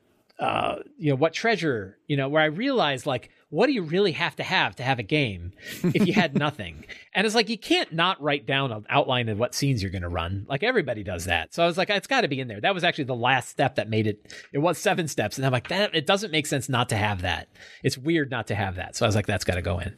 [0.40, 4.12] uh you know what treasure you know where i realized like what do you really
[4.12, 6.84] have to have to have a game if you had nothing?
[7.14, 10.03] And it's like you can't not write down an outline of what scenes you're going
[10.03, 10.47] to run.
[10.49, 11.55] Like everybody does that.
[11.55, 12.61] So i was like it's got to be in there.
[12.61, 15.36] That was actually the last step that made it it was seven steps.
[15.36, 17.49] And i'm like that it doesn't make sense not to have that.
[17.82, 18.97] It's weird not to have that.
[18.97, 19.95] So i was like that's got to go in.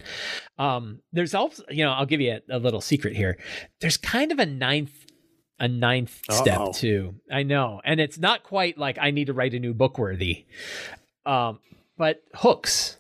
[0.58, 3.38] Um there's also you know i'll give you a, a little secret here.
[3.80, 4.92] There's kind of a ninth
[5.58, 6.72] a ninth step Uh-oh.
[6.72, 7.14] too.
[7.32, 7.80] I know.
[7.84, 10.46] And it's not quite like i need to write a new book worthy.
[11.24, 11.60] Um
[11.98, 12.95] but hooks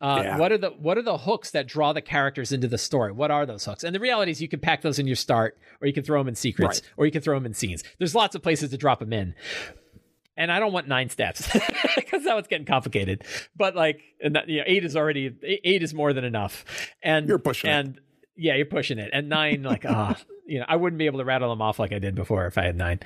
[0.00, 0.38] uh, Yeah.
[0.38, 3.12] What are the what are the hooks that draw the characters into the story?
[3.12, 3.84] What are those hooks?
[3.84, 6.20] And the reality is, you can pack those in your start, or you can throw
[6.20, 6.92] them in secrets, Right.
[6.96, 7.82] or you can throw them in scenes.
[7.98, 9.34] There's lots of places to drop them in.
[10.36, 11.48] And I don't want nine steps
[11.94, 13.22] because now it's getting complicated.
[13.56, 16.64] But like, and that, you know, eight is already eight is more than enough.
[17.02, 17.96] And You're pushing it.
[18.36, 19.10] And Yeah, you're pushing it.
[19.12, 20.16] And nine, like, ah,
[20.46, 22.58] you know, I wouldn't be able to rattle them off like I did before if
[22.58, 23.00] I had nine.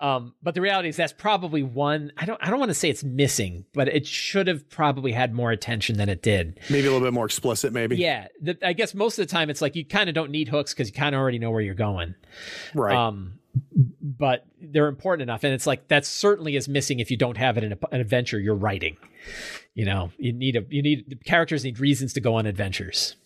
[0.00, 2.12] Um, but the reality is that's probably one.
[2.16, 2.38] I don't.
[2.42, 5.98] I don't want to say it's missing, but it should have probably had more attention
[5.98, 6.58] than it did.
[6.70, 7.72] Maybe a little bit more explicit.
[7.72, 7.96] Maybe.
[7.96, 8.28] Yeah.
[8.40, 10.72] The, I guess most of the time it's like you kind of don't need hooks
[10.72, 12.14] because you kind of already know where you're going.
[12.74, 12.96] Right.
[12.96, 13.40] Um,
[14.02, 17.58] but they're important enough, and it's like that certainly is missing if you don't have
[17.58, 18.96] it in a, an adventure you're writing.
[19.74, 23.16] You know, you need a you need characters need reasons to go on adventures.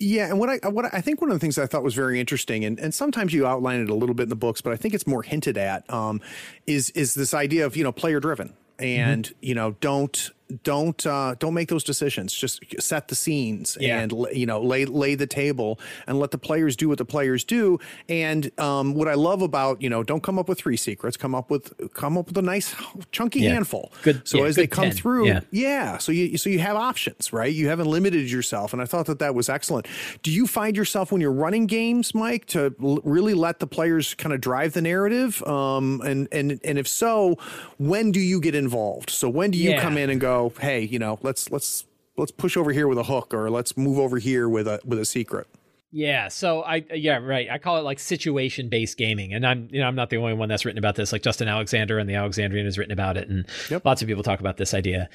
[0.00, 2.20] Yeah, and what I what I think one of the things I thought was very
[2.20, 4.76] interesting, and, and sometimes you outline it a little bit in the books, but I
[4.76, 6.20] think it's more hinted at, um,
[6.68, 9.34] is is this idea of you know player driven, and mm-hmm.
[9.40, 10.30] you know don't
[10.62, 12.32] don't uh, don't make those decisions.
[12.32, 14.00] Just set the scenes yeah.
[14.00, 17.44] and you know lay lay the table and let the players do what the players
[17.44, 17.78] do.
[18.08, 21.16] And um, what I love about you know don't come up with three secrets.
[21.16, 22.74] Come up with come up with a nice
[23.12, 23.54] chunky yeah.
[23.54, 23.92] handful.
[24.02, 24.26] Good.
[24.26, 24.92] So yeah, as good they come 10.
[24.92, 25.98] through, yeah.
[25.98, 27.52] So you so you have options, right?
[27.52, 29.86] You haven't limited yourself, and I thought that that was excellent.
[30.22, 34.14] Do you find yourself when you're running games, Mike, to l- really let the players
[34.14, 35.42] kind of drive the narrative?
[35.46, 37.36] Um, and and and if so,
[37.78, 39.10] when do you get involved?
[39.10, 41.84] So when do you come in and go, hey, you know, let's let's
[42.16, 44.98] let's push over here with a hook or let's move over here with a with
[44.98, 45.46] a secret.
[45.90, 47.48] Yeah, so I yeah right.
[47.50, 50.34] I call it like situation based gaming, and I'm you know I'm not the only
[50.34, 51.12] one that's written about this.
[51.12, 53.86] Like Justin Alexander and the Alexandrian has written about it, and yep.
[53.86, 55.08] lots of people talk about this idea.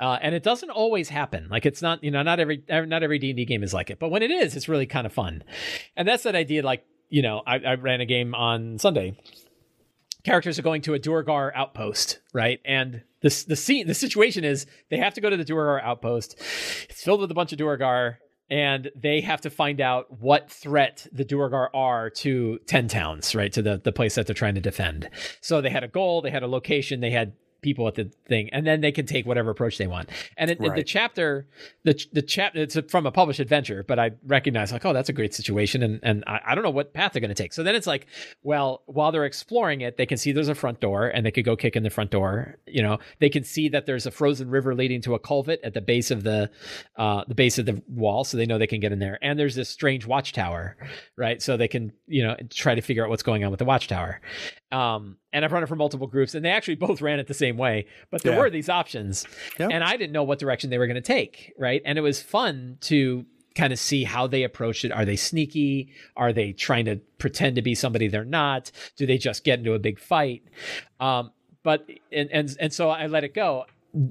[0.00, 1.46] Uh, and it doesn't always happen.
[1.48, 3.88] Like it's not you know not every not every D and D game is like
[3.88, 5.44] it, but when it is, it's really kind of fun.
[5.96, 6.64] And that's that idea.
[6.64, 9.16] Like you know I, I ran a game on Sunday.
[10.24, 12.58] Characters are going to a Duergar outpost, right?
[12.64, 16.38] And the the scene the situation is they have to go to the Duergar outpost.
[16.88, 18.18] It's filled with a bunch of Duergar,
[18.48, 23.52] and they have to find out what threat the Duergar are to Ten Towns, right?
[23.52, 25.10] To the the place that they're trying to defend.
[25.40, 27.32] So they had a goal, they had a location, they had
[27.66, 30.08] people at the thing, and then they can take whatever approach they want.
[30.36, 30.76] And it, right.
[30.76, 31.48] the chapter,
[31.82, 35.12] the the chapter, it's from a published adventure, but I recognize like, oh, that's a
[35.12, 37.52] great situation, and and I, I don't know what path they're going to take.
[37.52, 38.06] So then it's like,
[38.44, 41.44] well, while they're exploring it, they can see there's a front door, and they could
[41.44, 42.56] go kick in the front door.
[42.66, 45.74] You know, they can see that there's a frozen river leading to a culvert at
[45.74, 46.48] the base of the
[46.96, 49.18] uh, the base of the wall, so they know they can get in there.
[49.22, 50.76] And there's this strange watchtower,
[51.16, 51.42] right?
[51.42, 54.20] So they can you know try to figure out what's going on with the watchtower.
[54.70, 57.34] Um, and I've run it for multiple groups, and they actually both ran it the
[57.34, 57.86] same way.
[58.10, 58.38] But there yeah.
[58.38, 59.26] were these options,
[59.58, 59.70] yep.
[59.70, 61.82] and I didn't know what direction they were going to take, right?
[61.84, 64.92] And it was fun to kind of see how they approached it.
[64.92, 65.90] Are they sneaky?
[66.16, 68.70] Are they trying to pretend to be somebody they're not?
[68.96, 70.42] Do they just get into a big fight?
[71.00, 71.32] Um,
[71.62, 73.66] but and and and so I let it go.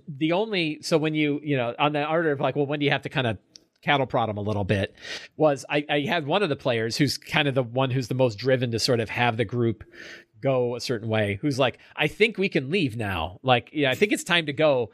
[0.07, 2.85] The only so when you you know on the order of like, well, when do
[2.85, 3.39] you have to kind of
[3.85, 4.95] cattle prod him a little bit
[5.37, 8.15] was I, I had one of the players who's kind of the one who's the
[8.15, 9.83] most driven to sort of have the group
[10.45, 13.39] go a certain way who's like i think we can leave now.
[13.41, 14.91] Like yeah i think it's time to go.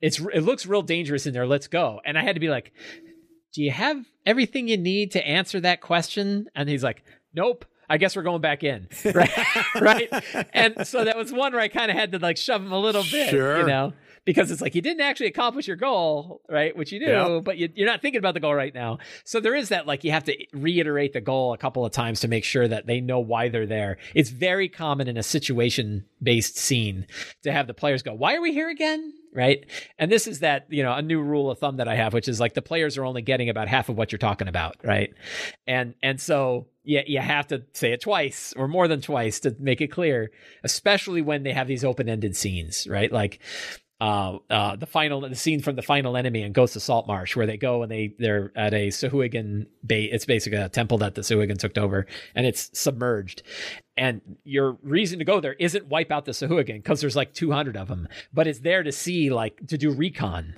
[0.00, 1.46] It's it looks real dangerous in there.
[1.46, 2.00] Let's go.
[2.04, 2.72] And i had to be like
[3.52, 6.48] do you have everything you need to answer that question?
[6.54, 7.02] And he's like
[7.34, 7.64] nope.
[7.88, 9.30] I guess we're going back in, right?
[9.80, 10.08] right.
[10.52, 12.78] And so that was one where I kind of had to like shove him a
[12.78, 13.58] little bit, sure.
[13.58, 13.92] you know
[14.24, 16.76] because it's like you didn't actually accomplish your goal, right?
[16.76, 17.44] Which you do, yep.
[17.44, 18.98] but you, are not thinking about the goal right now.
[19.24, 22.20] So there is that like you have to reiterate the goal a couple of times
[22.20, 23.98] to make sure that they know why they're there.
[24.14, 27.06] It's very common in a situation based scene
[27.42, 29.64] to have the players go, "Why are we here again?" right?
[29.98, 32.28] And this is that, you know, a new rule of thumb that I have, which
[32.28, 35.14] is like the players are only getting about half of what you're talking about, right?
[35.66, 39.54] And and so yeah, you have to say it twice or more than twice to
[39.58, 40.30] make it clear,
[40.64, 43.12] especially when they have these open-ended scenes, right?
[43.12, 43.40] Like
[44.00, 47.36] uh, uh, the final the scene from the final enemy in Ghost of Salt Marsh,
[47.36, 50.04] where they go and they they're at a Sahuagin Bay.
[50.04, 53.42] It's basically a temple that the Sahuagin took over, and it's submerged
[54.00, 57.76] and your reason to go there isn't wipe out the Sahuagin because there's like 200
[57.76, 60.54] of them, but it's there to see like to do recon.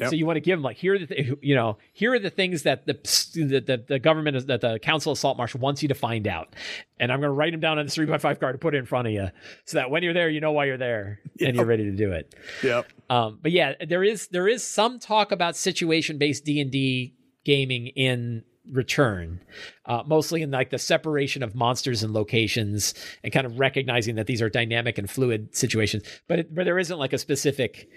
[0.00, 0.08] Yep.
[0.08, 2.18] So you want to give them like here are the th- you know here are
[2.18, 2.94] the things that the
[3.34, 6.56] the, the, the government is, that the Council of Saltmarsh wants you to find out,
[6.98, 8.74] and I'm going to write them down on this three by five card to put
[8.74, 9.28] it in front of you
[9.66, 11.48] so that when you're there you know why you're there yep.
[11.48, 12.34] and you're ready to do it.
[12.64, 12.86] Yep.
[13.10, 17.14] Um, but yeah, there is there is some talk about situation based D and D
[17.44, 18.42] gaming in
[18.72, 19.40] return
[19.86, 24.26] uh, mostly in like the separation of monsters and locations and kind of recognizing that
[24.26, 27.88] these are dynamic and fluid situations but it, but there isn't like a specific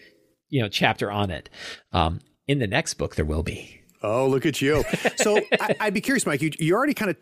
[0.49, 1.49] you know chapter on it
[1.93, 4.83] um, in the next book there will be Oh, look at you!
[5.17, 6.41] So I, would be curious, Mike.
[6.41, 7.17] You, you already kind of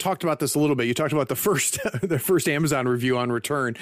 [0.00, 0.86] talked about this a little bit.
[0.86, 3.76] You talked about the first the first Amazon review on Return,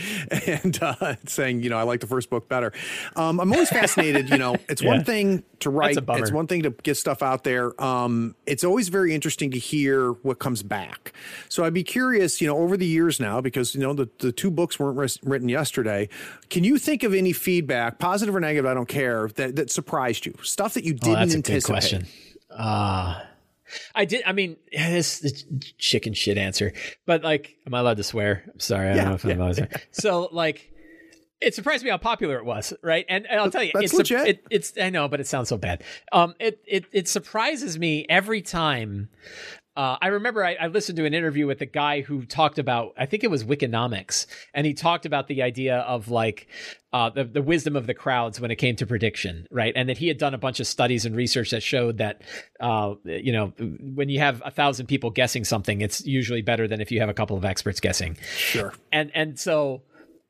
[0.47, 2.73] and uh, saying you know I like the first book better.
[3.17, 4.29] Um, I'm always fascinated.
[4.29, 4.89] You know, it's yeah.
[4.89, 5.97] one thing to write.
[5.97, 7.81] It's one thing to get stuff out there.
[7.83, 11.13] Um, it's always very interesting to hear what comes back.
[11.49, 12.41] So I'd be curious.
[12.41, 15.23] You know, over the years now, because you know the the two books weren't res-
[15.23, 16.09] written yesterday.
[16.51, 18.69] Can you think of any feedback, positive or negative?
[18.69, 19.29] I don't care.
[19.37, 20.35] That that surprised you.
[20.43, 21.63] Stuff that you didn't oh, that's a anticipate.
[21.63, 22.07] Good question.
[22.51, 23.21] Uh
[23.95, 24.23] I did.
[24.27, 25.45] I mean, this is
[25.79, 26.73] chicken shit answer,
[27.07, 28.45] but like, am I allowed to swear?
[28.53, 28.89] I'm sorry.
[28.91, 29.69] I don't know if I'm allowed to.
[29.93, 30.73] So like,
[31.41, 33.07] it surprised me how popular it was, right?
[33.09, 34.27] And, and I'll tell you, That's it's, legit.
[34.27, 35.83] it, it's I know, but it sounds so bad.
[36.13, 39.09] Um, it it it surprises me every time.
[39.79, 42.95] Uh, I remember I, I listened to an interview with a guy who talked about,
[42.99, 46.49] I think it was Wikinomics, and he talked about the idea of like
[46.93, 49.73] uh, the, the wisdom of the crowds when it came to prediction, right?
[49.77, 52.23] And that he had done a bunch of studies and research that showed that,
[52.59, 53.53] uh, you know,
[53.95, 57.09] when you have a thousand people guessing something, it's usually better than if you have
[57.09, 58.17] a couple of experts guessing.
[58.37, 58.75] Sure.
[58.91, 59.83] And and so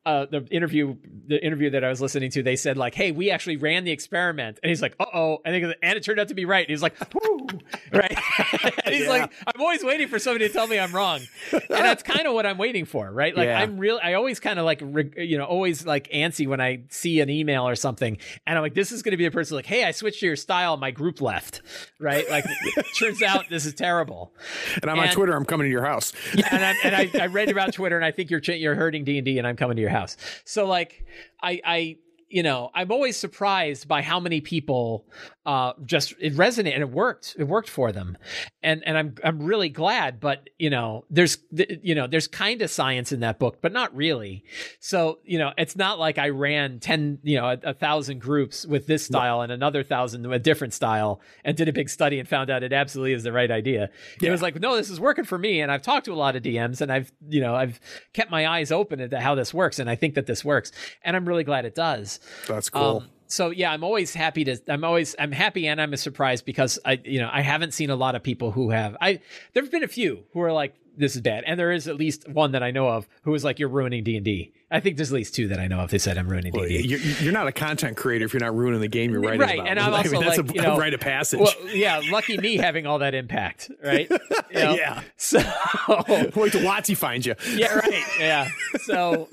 [0.09, 0.97] uh, the interview
[1.27, 3.91] the interview that I was listening to, they said like, "Hey, we actually ran the
[3.91, 6.65] experiment," and he's like, "Uh oh," and, they- and it turned out to be right.
[6.67, 7.47] And he's like, "Woo,"
[7.93, 8.17] right?
[8.85, 9.09] and he's Yeah.
[9.11, 11.21] like, "I'm always waiting for somebody to tell me I'm wrong,"
[11.53, 13.37] and that's kind of what I'm waiting for, right?
[13.37, 13.61] Like Yeah.
[13.61, 14.01] I'm real.
[14.03, 14.81] I always kind of like,
[15.19, 18.75] you know, always like antsy when I see an email or something, and I'm like,
[18.75, 20.91] "This is going to be the person like, hey, I switched to your style, my
[20.91, 21.61] group left,"
[21.99, 22.29] right?
[22.31, 22.47] Like,
[22.99, 24.33] turns out this is terrible.
[24.81, 25.35] And I'm on Twitter.
[25.35, 26.15] I'm coming to your house.
[26.35, 28.75] Yeah, and, I, and I, I read about Twitter, and I think you're ch- you're
[28.75, 29.98] hurting D and D, and I'm coming to your house.
[30.45, 31.05] So like,
[31.43, 31.97] I I
[32.29, 35.07] you know I'm always surprised by how many people
[35.47, 38.19] uh just it resonated and it worked it worked for them,
[38.63, 40.21] and and I'm I'm really glad.
[40.21, 43.95] But you know there's you know there's kind of science in that book, but not
[43.97, 44.45] really.
[44.81, 48.67] So you know it's not like I ran ten you know a, a thousand groups
[48.67, 52.19] with this style and another thousand with a different style and did a big study
[52.19, 53.91] and found out it absolutely is the right idea.
[54.21, 56.37] It was like no, this is working for me, and I've talked to a lot
[56.37, 57.81] of DMs and I've you know I've
[58.13, 60.73] kept my eyes open to how this works, and I think that this works,
[61.03, 62.18] and I'm really glad it does.
[62.47, 62.99] That's cool.
[62.99, 64.59] Um, so yeah, I'm always happy to.
[64.69, 67.97] I'm always I'm happy and I'm surprised because I you know I haven't seen a
[67.97, 68.97] lot of people who have.
[69.01, 69.21] I
[69.53, 72.29] there've been a few who are like this is bad, and there is at least
[72.29, 74.53] one that I know of who is like you're ruining D and D.
[74.71, 75.91] I think there's at least two that I know of.
[75.91, 76.87] They said I'm ruining D and D.
[76.89, 79.59] you're, you're not a content creator if you're not ruining the game you're writing Right,
[79.59, 79.69] about.
[79.69, 81.41] and I'm I also mean, that's like, a, you know, a rite of passage.
[81.41, 84.11] Well, yeah, lucky me having all that impact, right?
[84.51, 84.75] You know?
[84.77, 85.03] Yeah.
[85.19, 85.39] So
[85.89, 87.35] Wait till WotC finds you.
[87.55, 88.05] yeah, right.
[88.19, 88.49] Yeah.
[88.81, 89.29] So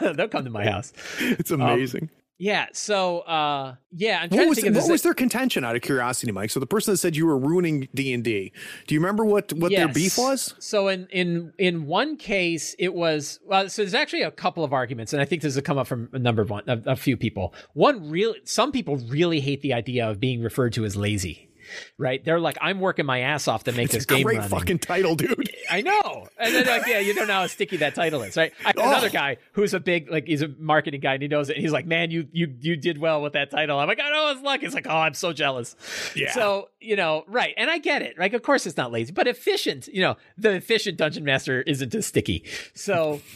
[0.00, 0.92] they'll come to my house.
[1.20, 2.10] It's um, amazing.
[2.36, 2.66] Yeah.
[2.72, 6.50] So uh, yeah, what was, what was their contention out of curiosity, Mike?
[6.50, 8.52] So the person that said you were ruining D and D,
[8.86, 10.54] do you remember what what their beef was?
[10.58, 13.68] So in in in one case, it was well.
[13.68, 16.08] So there's actually a couple of arguments, and I think this has come up from
[16.12, 17.54] a number of one, a, a few people.
[17.74, 21.48] One really, some people really hate the idea of being referred to as lazy.
[21.98, 22.24] Right?
[22.24, 24.50] They're like, I'm working my ass off to make It's this a game great running.
[24.50, 25.50] fucking title, dude.
[25.70, 26.28] I know.
[26.38, 28.52] And then like, yeah, you don't know how sticky that title is, right?
[28.64, 28.88] I, Oh.
[28.90, 31.56] Another guy who's a big like he's a marketing guy and he knows it.
[31.56, 33.78] He's like, man, you you you did well with that title.
[33.78, 34.60] I'm like, I know it's luck.
[34.60, 35.74] He's like, oh, I'm so jealous.
[36.14, 36.32] Yeah.
[36.32, 37.54] So you know, right?
[37.56, 38.18] And I get it.
[38.18, 39.88] Like, of course it's not lazy, but efficient.
[39.88, 42.44] You know, the efficient dungeon master isn't as sticky.
[42.74, 43.20] So.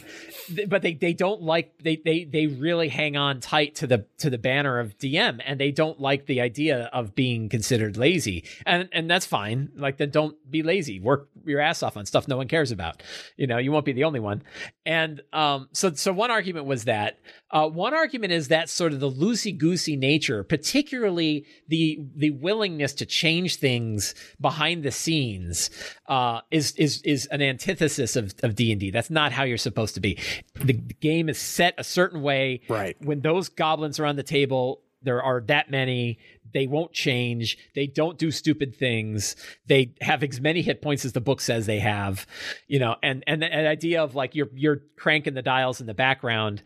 [0.67, 4.31] But they, they don't like they, they they really hang on tight to the to
[4.31, 8.89] the banner of DM and they don't like the idea of being considered lazy and
[8.91, 12.37] and that's fine like then don't be lazy work your ass off on stuff no
[12.37, 13.01] one cares about
[13.37, 14.41] you know you won't be the only one
[14.85, 17.19] and um so so one argument was that
[17.51, 22.93] uh one argument is that sort of the loosey goosey nature particularly the the willingness
[22.93, 25.69] to change things behind the scenes
[26.07, 30.01] uh is is is an antithesis of of D&D that's not how you're supposed to
[30.01, 30.17] be.
[30.55, 32.61] The, the game is set a certain way.
[32.69, 32.97] Right.
[32.99, 36.19] when those goblins are on the table there are that many.
[36.51, 37.57] They won't change.
[37.75, 39.35] They don't do stupid things.
[39.67, 42.25] They have as many hit points as the book says they have
[42.67, 45.87] you know and and the, an idea of like you're you're cranking the dials in
[45.87, 46.63] the background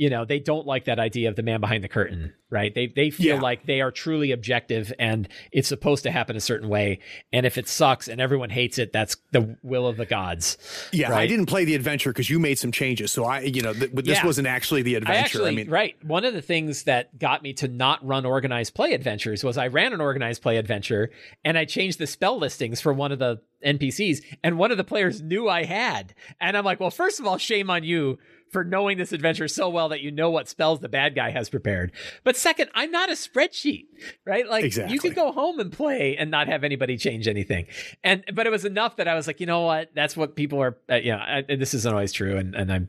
[0.00, 2.54] you know they don't like that idea of the man behind the curtain mm-hmm.
[2.54, 3.42] right they they feel Yeah.
[3.42, 7.00] like they are truly objective and it's supposed to happen a certain way
[7.34, 10.56] and if it sucks and everyone hates it that's the will of the gods
[10.90, 13.12] Yeah, I didn't play the adventure because you made some changes.
[13.12, 14.26] So I, you know, th- but this Yeah.
[14.26, 15.18] wasn't actually the adventure.
[15.18, 15.94] I actually, mean, right.
[16.04, 19.66] One of the things that got me to not run organized play adventures was I
[19.66, 21.10] ran an organized play adventure
[21.44, 24.84] and I changed the spell listings for one of the NPCs, and one of the
[24.84, 26.14] players knew I had.
[26.40, 28.18] And I'm like, well, first of all, shame on you
[28.50, 31.48] for knowing this adventure so well that you know what spells the bad guy has
[31.48, 31.92] prepared.
[32.24, 33.86] But second, I'm not a spreadsheet,
[34.24, 34.48] right?
[34.48, 34.92] Like Exactly.
[34.92, 37.66] you could go home and play and not have anybody change anything.
[38.02, 39.90] And but it was enough that I was like, you know what?
[39.94, 40.76] That's what people are.
[40.90, 42.36] Uh, you know, I, and this isn't always true.
[42.36, 42.88] And and I'm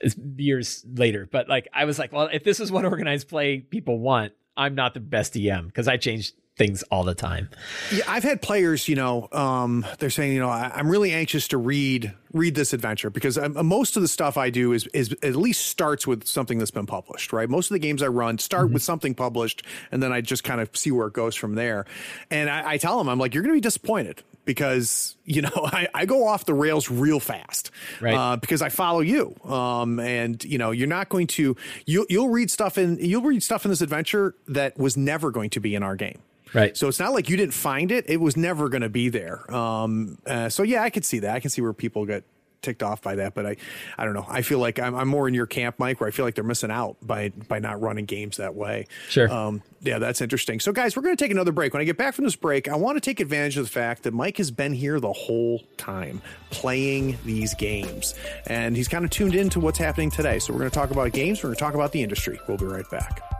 [0.00, 3.58] it's years later, but like I was like, well, if this is what organized play
[3.58, 7.48] people want, I'm not the best DM because I change things all the time.
[7.90, 11.48] Yeah, I've had players, you know, um, they're saying, you know, I, I'm really anxious
[11.48, 15.14] to read read this adventure because um, most of the stuff I do is is
[15.22, 17.48] at least starts with something that's been published, right?
[17.48, 20.60] Most of the games I run start with something published, and then I just kind
[20.60, 21.86] of see where it goes from there.
[22.30, 25.50] And I, I tell them, I'm like, you're going to be disappointed because you know
[25.54, 27.70] I, I go off the rails real fast,
[28.02, 28.14] Right.
[28.14, 31.56] Uh, because I follow you, um, and you know, you're not going to
[31.86, 35.48] you you'll read stuff in you'll read stuff in this adventure that was never going
[35.50, 36.18] to be in our game
[36.52, 36.76] Right.
[36.76, 39.52] So it's not like you didn't find it; it was never going to be there.
[39.54, 41.34] Um, uh, so yeah, I could see that.
[41.34, 42.24] I can see where people get
[42.62, 43.56] ticked off by that, but I,
[43.96, 44.26] I don't know.
[44.28, 46.44] I feel like I'm, I'm more in your camp, Mike, where I feel like they're
[46.44, 48.86] missing out by by not running games that way.
[49.08, 49.30] Sure.
[49.30, 50.60] Um, yeah, that's interesting.
[50.60, 51.72] So, guys, we're going to take another break.
[51.72, 54.02] When I get back from this break, I want to take advantage of the fact
[54.04, 56.20] that Mike has been here the whole time
[56.50, 58.14] playing these games,
[58.46, 60.38] and he's kind of tuned into what's happening today.
[60.38, 61.42] So, we're going to talk about games.
[61.42, 62.38] We're going to talk about the industry.
[62.46, 63.39] We'll be right back.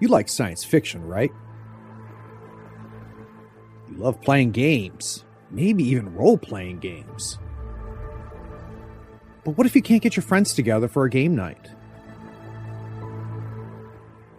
[0.00, 1.32] You like science fiction, right?
[3.90, 7.38] You love playing games, maybe even role playing games.
[9.44, 11.70] But what if you can't get your friends together for a game night?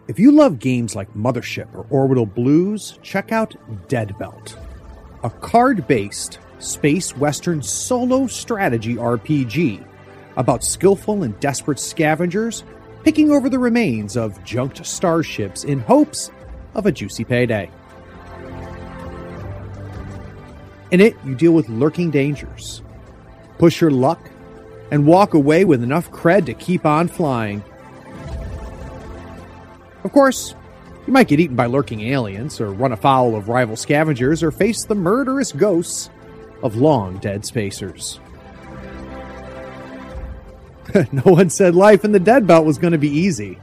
[0.08, 3.54] If you love games like Mothership or Orbital Blues, check out
[3.88, 4.56] Dead Belt,
[5.22, 9.86] a card based space western solo strategy RPG
[10.36, 12.64] about skillful and desperate scavengers
[13.04, 16.30] picking over the remains of junked starships in hopes
[16.74, 17.70] of a juicy payday.
[20.90, 22.82] In it, you deal with lurking dangers,
[23.58, 24.30] push your luck,
[24.90, 27.62] and walk away with enough cred to keep on flying.
[30.02, 30.54] Of course,
[31.06, 34.84] you might get eaten by lurking aliens, or run afoul of rival scavengers, or face
[34.84, 36.10] the murderous ghosts
[36.62, 38.18] of long dead spacers.
[41.12, 43.58] no one said life in the dead belt was going to be easy.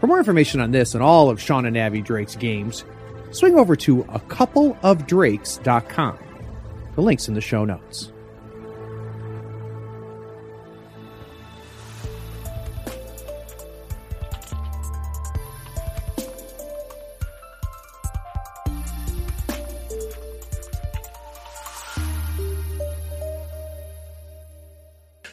[0.00, 2.84] For more information on this and all of Sean and Abby Drake's games,
[3.30, 6.18] swing over to a couple of coupleofdrakes.com.
[6.94, 8.12] The link's in the show notes.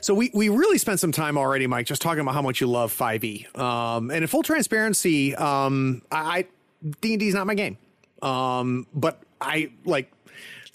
[0.02, 2.68] So we, we really spent some time already, Mike, just talking about how much you
[2.68, 3.58] love 5e.
[3.58, 6.48] Um, and in full transparency, um, I
[7.02, 7.78] D and D is not my game.
[8.24, 10.12] Um, but I like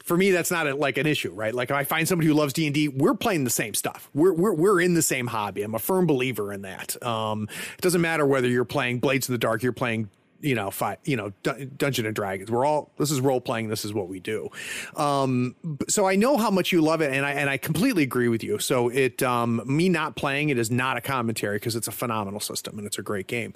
[0.04, 1.52] for me that's not a, like an issue, right?
[1.52, 4.08] Like if I find somebody who loves D and D, we're playing the same stuff.
[4.14, 5.62] We're we're we're in the same hobby.
[5.62, 7.00] I'm a firm believer in that.
[7.04, 10.08] Um, it doesn't matter whether you're playing Blades in the Dark, you're playing
[10.40, 12.50] you know, fight, you know, Dungeon and Dragons.
[12.50, 13.68] We're all this is role playing.
[13.68, 14.50] This is what we do.
[14.96, 15.54] Um,
[15.88, 18.42] so I know how much you love it, and I and I completely agree with
[18.42, 18.58] you.
[18.58, 22.40] So it, um, me not playing it is not a commentary because it's a phenomenal
[22.40, 23.54] system and it's a great game.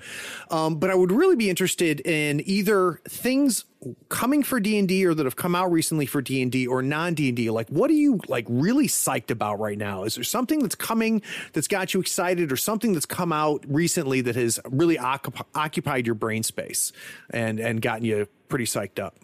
[0.51, 3.65] Um, but I would really be interested in either things
[4.09, 7.91] coming for D&D or that have come out recently for D&D or non-D&D like what
[7.91, 10.05] are you like really psyched about right now?
[10.05, 11.23] Is there something that's coming
[11.53, 16.15] that's got you excited or something that's come out recently that has really occupied your
[16.15, 16.93] brain space
[17.31, 19.17] and and gotten you pretty psyched up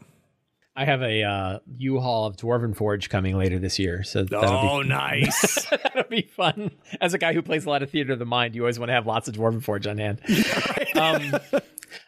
[0.77, 4.89] I have a uh, U-Haul of Dwarven Forge coming later this year, so oh, be,
[4.89, 5.67] nice!
[5.71, 6.71] that'll be fun.
[7.01, 8.91] As a guy who plays a lot of theater of the mind, you always want
[8.91, 10.21] to have lots of Dwarven Forge on hand.
[10.97, 11.41] um,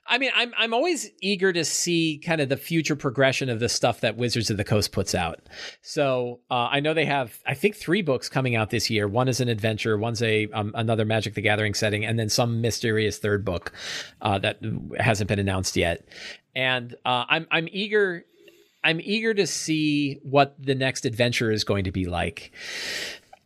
[0.06, 3.68] I mean, I'm I'm always eager to see kind of the future progression of the
[3.68, 5.40] stuff that Wizards of the Coast puts out.
[5.82, 9.06] So uh, I know they have, I think, three books coming out this year.
[9.06, 12.60] One is an adventure, one's a um, another Magic the Gathering setting, and then some
[12.60, 13.72] mysterious third book
[14.22, 14.58] uh, that
[14.98, 16.06] hasn't been announced yet.
[16.54, 18.24] And uh, I'm I'm eager.
[18.88, 22.52] I'm eager to see what the next adventure is going to be like.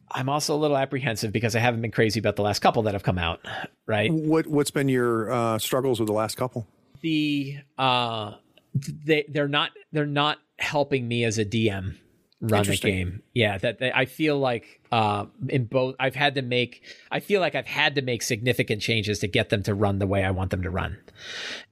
[0.09, 2.95] I'm also a little apprehensive because I haven't been crazy about the last couple that
[2.95, 3.41] have come out.
[3.85, 4.13] Right.
[4.13, 6.69] What What's been your uh, struggles with the last couple?
[7.01, 8.35] The uh,
[8.73, 11.97] they they're not they're not helping me as a DM
[12.41, 13.25] run the game.
[13.35, 17.41] Yeah, that they, I feel like uh, in both I've had to make I feel
[17.41, 20.31] like I've had to make significant changes to get them to run the way I
[20.31, 20.99] want them to run,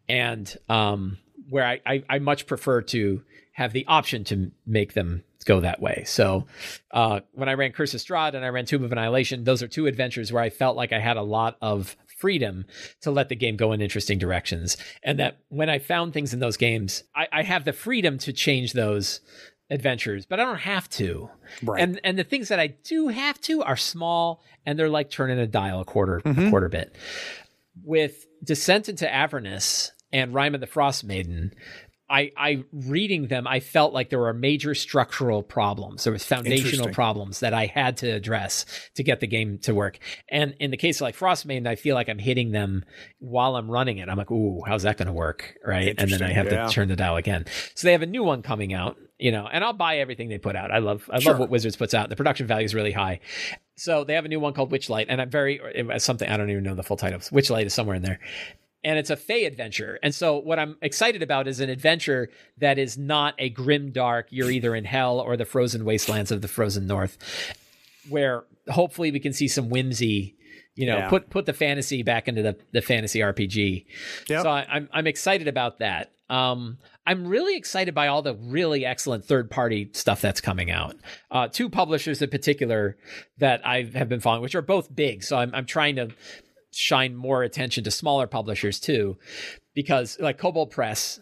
[0.09, 1.18] and um,
[1.49, 5.80] where I, I, I much prefer to have the option to make them go that
[5.80, 6.05] way.
[6.07, 6.46] So
[6.92, 9.68] uh, when I ran Curse of Strahd and I ran Tomb of Annihilation, those are
[9.68, 12.66] two adventures where I felt like I had a lot of freedom
[13.01, 14.76] to let the game go in interesting directions.
[15.03, 18.32] And that when I found things in those games, I, I have the freedom to
[18.32, 19.20] change those
[19.70, 21.30] adventures, but I don't have to.
[21.62, 21.82] Right.
[21.82, 25.38] And and the things that I do have to are small and they're like turning
[25.38, 26.46] a dial a quarter mm-hmm.
[26.46, 26.94] a quarter bit.
[27.82, 31.53] With Descent into Avernus and Rime of the Frostmaiden,
[32.11, 36.03] I, I reading them, I felt like there were major structural problems.
[36.05, 39.99] There was foundational problems that I had to address to get the game to work.
[40.29, 42.85] And in the case of like Frostmaiden, I feel like I'm hitting them
[43.21, 44.09] while I'm running it.
[44.09, 45.55] I'm like, ooh, how's that going to work?
[45.65, 45.95] Right.
[45.97, 46.67] And then I have yeah.
[46.67, 47.45] to turn the dial again.
[47.75, 50.39] So they have a new one coming out, you know, and I'll buy everything they
[50.39, 50.73] put out.
[50.73, 51.33] I love, I sure.
[51.33, 52.09] love what Wizards puts out.
[52.09, 53.21] The production value is really high.
[53.77, 56.51] So they have a new one called Witchlight, and I'm very, uh, something I don't
[56.51, 57.21] even know the full title.
[57.21, 58.19] Witchlight is somewhere in there
[58.83, 59.99] and it's a Fey adventure.
[60.03, 64.26] And so what I'm excited about is an adventure that is not a grim dark,
[64.31, 67.18] you're either in hell or the frozen wastelands of the frozen north,
[68.09, 70.37] where hopefully we can see some whimsy.
[70.76, 71.09] You know, Yeah.
[71.11, 73.85] put put the fantasy back into the, the fantasy RPG.
[74.28, 74.43] Yep.
[74.43, 76.12] So I, I'm I'm excited about that.
[76.31, 80.95] Um, I'm really excited by all the really excellent third party stuff that's coming out.
[81.31, 82.97] Uh, two publishers in particular
[83.39, 85.24] that I have been following, which are both big.
[85.24, 86.11] So I'm I'm trying to
[86.73, 89.18] shine more attention to smaller publishers too,
[89.75, 91.21] because like Kobold Press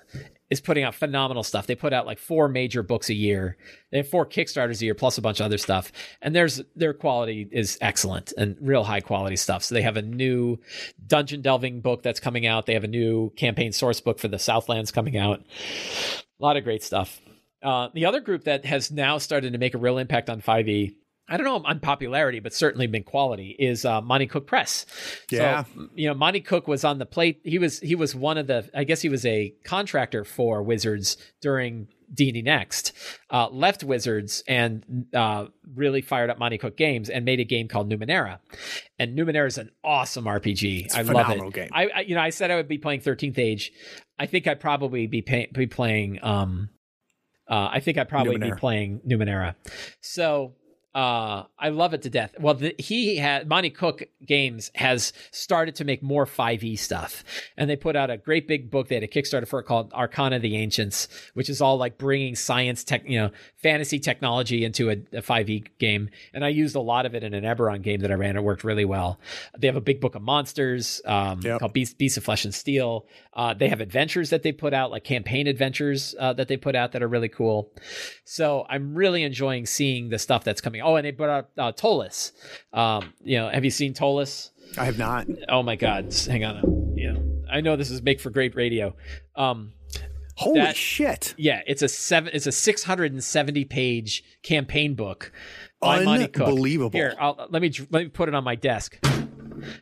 [0.50, 1.66] is putting out phenomenal stuff.
[1.66, 3.56] They put out like four major books a year.
[3.90, 5.92] They have four Kickstarters a year plus a bunch of other stuff.
[6.22, 9.64] And there's their quality is excellent and real high quality stuff.
[9.64, 10.58] So they have a new
[11.06, 12.66] dungeon delving book that's coming out.
[12.66, 15.40] They have a new campaign source book for the Southlands coming out.
[15.40, 17.20] A lot of great stuff.
[17.62, 20.94] Uh, the other group that has now started to make a real impact on 5e,
[21.28, 24.86] I don't know on popularity, but certainly been quality, is uh, Monte Cook Press.
[25.30, 25.64] Yeah.
[25.64, 27.40] So, you know, Monte Cook was on the plate.
[27.44, 28.68] He was he was one of the.
[28.74, 32.92] I guess he was a contractor for Wizards during D&D Next.
[33.30, 37.68] Uh, left Wizards and uh, really fired up Monte Cook Games and made a game
[37.68, 38.38] called Numenera.
[38.98, 40.94] And Numenera is an awesome RPG.
[40.94, 41.52] I a love it.
[41.52, 41.68] game.
[41.72, 43.72] I, I you know I said I would be playing 13th Age.
[44.18, 46.18] I think I'd probably be pay, be playing.
[46.22, 46.70] Um,
[47.48, 49.54] uh, I think I'd probably be playing Numenera.
[50.02, 50.54] So
[50.94, 52.34] uh, I love it to death.
[52.40, 57.22] Well, the, he had Monte Cook Games has started to make more 5e stuff,
[57.56, 58.88] and they put out a great big book.
[58.88, 61.98] They had a Kickstarter for it called Arcana of the Ancients, which is all like
[61.98, 66.08] bringing science, tech, you know, fantasy technology into a, a 5e game.
[66.32, 68.36] And I used a lot of it in an Eberron game that I ran.
[68.36, 69.20] It worked really well.
[69.58, 71.60] They have a big book of monsters um, Yep.
[71.60, 73.06] called Beast, Beasts of Flesh and Steel.
[73.38, 76.74] Uh, they have adventures that they put out, like campaign adventures uh, that they put
[76.74, 77.72] out that are really cool.
[78.24, 80.82] So I'm really enjoying seeing the stuff that's coming.
[80.82, 82.32] Oh, and they put out uh, Ptolus.
[82.72, 84.50] Um, you know, have you seen Ptolus?
[84.76, 85.28] I have not.
[85.48, 86.12] Oh my God!
[86.26, 86.62] Hang on.
[86.96, 88.94] Know, I know this is make for great radio.
[89.36, 89.72] Um,
[90.36, 91.34] Holy That- shit.
[91.38, 92.30] yeah, it's a seven.
[92.34, 95.32] It's a 670 page campaign book.
[95.80, 96.48] by Monte Cook.
[96.48, 96.98] Unbelievable.
[96.98, 98.98] Here, I'll, let me let me put it on my desk.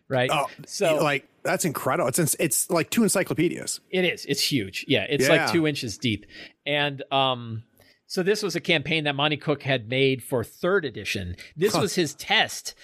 [0.09, 0.31] Right.
[0.33, 2.09] Oh, so like that's incredible.
[2.09, 3.81] It's it's like two encyclopedias.
[3.91, 4.25] It is.
[4.27, 4.85] It's huge.
[4.89, 5.45] Yeah, it's Yeah.
[5.45, 6.27] like two inches deep.
[6.67, 7.63] And um,
[8.07, 11.37] so this was a campaign that Monte Cook had made for third edition.
[11.57, 12.75] This was his test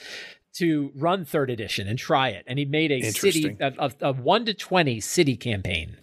[0.55, 2.45] to run third edition and try it.
[2.47, 3.77] And he made a city Interesting.
[3.79, 5.97] a, a, a one to twenty city campaign.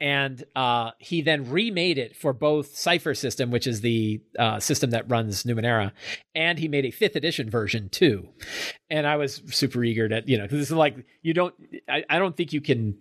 [0.00, 4.90] And uh, he then remade it for both Cipher System, which is the uh, system
[4.90, 5.92] that runs Numenera,
[6.34, 8.28] and he made a fifth edition version too.
[8.90, 11.54] And I was super eager to, you know, because this is like you don't,
[11.88, 12.98] I, I don't think you can,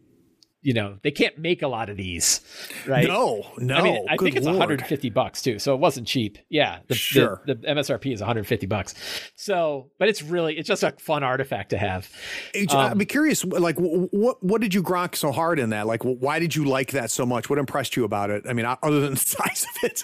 [0.64, 2.42] you know, they can't make a lot of these,
[2.88, 3.08] right?
[3.08, 3.76] No, no.
[3.76, 4.58] I mean, I good think it's Lord.
[4.58, 6.38] 150 bucks too, so it wasn't cheap.
[6.50, 7.42] Yeah, the, Sure.
[7.46, 8.96] the, the MSRP is 150 bucks.
[9.36, 12.10] So, but it's really it's just a fun artifact to have.
[12.54, 15.86] Hey, Um, I'd be curious, like, what what did you grok so hard in that?
[15.86, 17.50] Like, why did you like that so much?
[17.50, 18.46] What impressed you about it?
[18.48, 20.04] I mean, other than the size of it.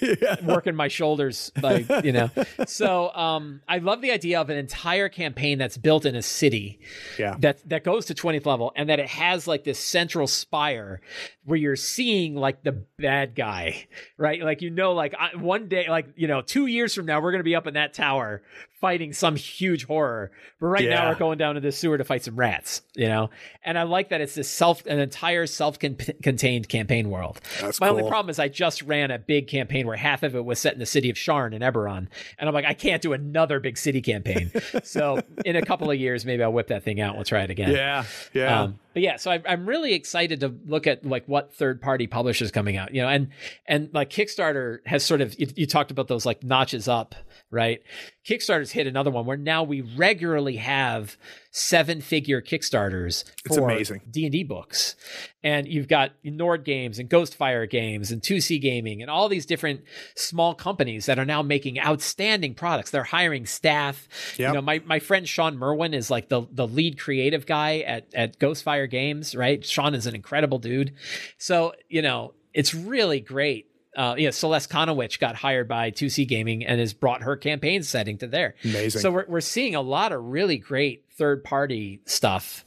[0.00, 0.36] Yeah.
[0.44, 2.30] working my shoulders like you know
[2.66, 6.80] so um i love the idea of an entire campaign that's built in a city
[7.18, 7.36] Yeah.
[7.40, 11.00] that that goes to 20th level and that it has like this central spire
[11.44, 13.86] where you're seeing like the bad guy
[14.18, 17.20] right like you know like I, one day like you know two years from now
[17.20, 18.42] we're gonna be up in that tower
[18.82, 20.30] fighting some huge horror
[20.60, 23.30] but right now we're going down to the sewer to fight some rats you know
[23.64, 28.02] and i like that it's this self an entire self-contained campaign world That's my only
[28.08, 30.78] problem is I just ran a big campaign where half of it was set in
[30.80, 32.08] the city of Sharn and Eberron,
[32.38, 34.50] and I'm like, I can't do another big city campaign.
[34.82, 37.10] so in a couple of years, maybe I'll whip that thing out.
[37.10, 37.70] and We'll try it again.
[37.70, 38.04] Yeah.
[38.32, 38.62] Yeah.
[38.62, 42.06] Um, but yeah, so I, I'm really excited to look at like what third party
[42.06, 43.28] publishers coming out, you know, and
[43.66, 47.14] and like Kickstarter has sort of you, you talked about those like notches up,
[47.50, 47.82] right?
[48.26, 51.16] Kickstarter's hit another one where now we regularly have
[51.52, 54.00] seven figure Kickstarters It's for amazing.
[54.10, 54.96] D and D books,
[55.44, 59.82] and you've got Nord Games and Ghostfire Games and 2C Gaming and all these different
[60.16, 62.90] small companies that are now making outstanding products.
[62.90, 64.08] They're hiring staff.
[64.38, 64.48] Yep.
[64.48, 68.12] You know, my, my friend Shawn Merwin is like the the lead creative guy at
[68.14, 69.64] at Ghostfire Games, right?
[69.64, 70.94] Sean is an incredible dude.
[71.36, 73.66] So, you know, it's really great.
[73.96, 77.82] Uh, you know, Celeste Conowitch got hired by 2C Gaming and has brought her campaign
[77.82, 78.54] setting to there.
[78.64, 79.02] Amazing.
[79.02, 82.64] So we're we're seeing a lot of really great third party stuff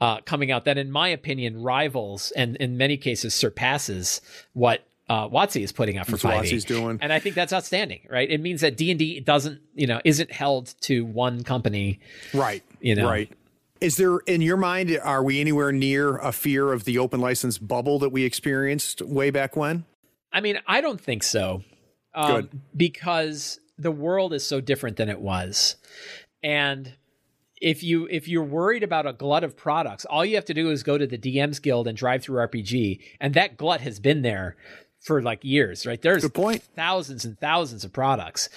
[0.00, 4.20] uh, coming out that, in my opinion, rivals and in many cases surpasses
[4.52, 6.66] what uh, WotC is putting out for That's 5e.
[6.66, 6.98] Doing.
[7.00, 8.28] And I think that's outstanding, right?
[8.30, 12.00] It means that D and D doesn't, you know, isn't held to one company.
[12.34, 12.62] right.
[12.80, 13.08] you know.
[13.08, 13.30] Right.
[13.80, 17.58] Is there, in your mind, are we anywhere near a fear of the open license
[17.58, 19.84] bubble that we experienced way back when?
[20.32, 21.62] I mean, I don't think so.
[22.14, 22.60] Um, Good.
[22.76, 25.76] Because the world is so different than it was.
[26.42, 26.94] And
[27.60, 30.70] if you if you're worried about a glut of products, all you have to do
[30.70, 34.56] is go to the DMs Guild and DriveThruRPG, and that glut has been there
[35.00, 36.00] for like years, right?
[36.00, 36.62] There's Good point.
[36.74, 38.48] thousands and thousands of products,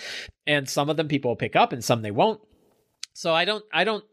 [0.47, 2.41] and some of them people will pick up, and some they won't.
[3.13, 4.03] So I don't, I don't,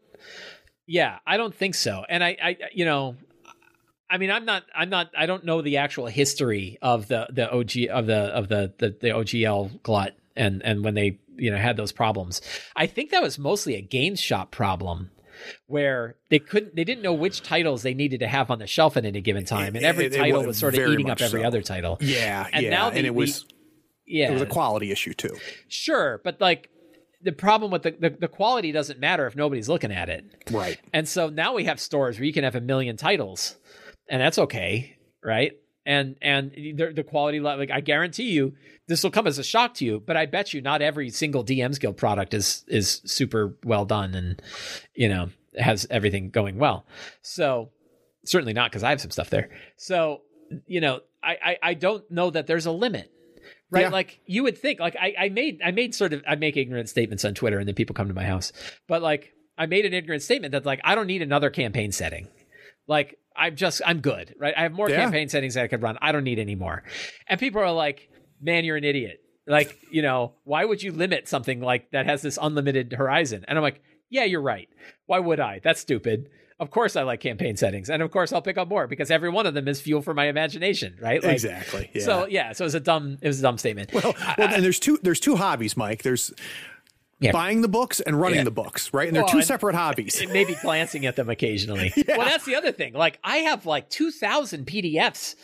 [0.87, 2.05] yeah, I don't think so.
[2.07, 3.15] And I, I, you know,
[4.13, 7.49] I mean, I'm not, I'm not, I don't know the actual history of the the
[7.51, 11.57] OG of the of the the, the OGL glut and and when they you know
[11.57, 12.41] had those problems.
[12.75, 15.09] I think that was mostly a games shop problem
[15.67, 18.95] where they couldn't they didn't know which titles they needed to have on the shelf
[18.97, 21.19] at any given time and every It- it title was was sort of eating up
[21.21, 21.47] every so.
[21.47, 23.45] other title Yeah, and yeah, now the, and it the- was
[24.05, 25.35] yeah it was a quality issue too.
[25.67, 26.69] sure but like
[27.21, 30.79] the problem with the, the the quality doesn't matter if nobody's looking at it Right.
[30.93, 33.57] and so now we have stores where you can have a million titles,
[34.09, 35.53] and that's okay, right?
[35.85, 38.53] And and the, the quality, like I guarantee you,
[38.87, 39.99] this will come as a shock to you.
[39.99, 44.13] But I bet you, not every single DM's Guild product is is super well done,
[44.15, 44.41] and
[44.95, 46.85] you know has everything going well.
[47.21, 47.69] So
[48.25, 49.49] certainly not because I have some stuff there.
[49.75, 50.21] So
[50.67, 53.09] you know, I I, I don't know that there's a limit.
[53.69, 53.89] Right, Yeah.
[53.89, 54.79] like you would think.
[54.79, 57.67] Like I, I made, I made sort of, I make ignorant statements on Twitter, and
[57.67, 58.53] then people come to my house.
[58.87, 62.27] But like, I made an ignorant statement that like I don't need another campaign setting.
[62.87, 64.53] Like I'm just I'm good, right?
[64.55, 64.97] I have more Yeah.
[64.97, 65.97] campaign settings that I could run.
[66.01, 66.83] I don't need any more.
[67.27, 68.09] And people are like,
[68.41, 72.21] "Man, you're an idiot." Like, you know, why would you limit something like that has
[72.21, 73.43] this unlimited horizon?
[73.47, 74.69] And I'm like, "Yeah, you're right.
[75.05, 75.59] Why would I?
[75.63, 76.29] That's stupid."
[76.59, 79.29] Of course I like campaign settings, and of course I'll pick up more because every
[79.29, 81.21] one of them is fuel for my imagination, right?
[81.21, 81.89] Like, exactly.
[81.93, 82.03] Yeah.
[82.03, 83.91] So yeah, so it was a dumb it was a dumb statement.
[83.91, 86.03] well, well, and there's two there's two hobbies, Mike.
[86.03, 86.31] There's
[87.23, 87.31] Yeah.
[87.31, 88.43] buying the books and running Yeah.
[88.45, 89.07] the books, right?
[89.07, 90.19] And they're two and- separate hobbies.
[90.21, 91.91] and maybe glancing at them occasionally.
[92.07, 92.93] Well, that's the other thing.
[92.93, 95.35] Like I have like 2000 PDFs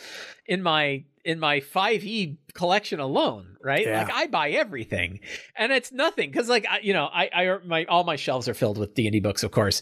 [0.45, 3.85] in my in my 5e collection alone, right?
[3.85, 4.03] Yeah.
[4.03, 5.19] Like I buy everything.
[5.55, 8.53] And it's nothing cuz like I, you know, I I my all my shelves are
[8.53, 9.81] filled with D&D books, of course.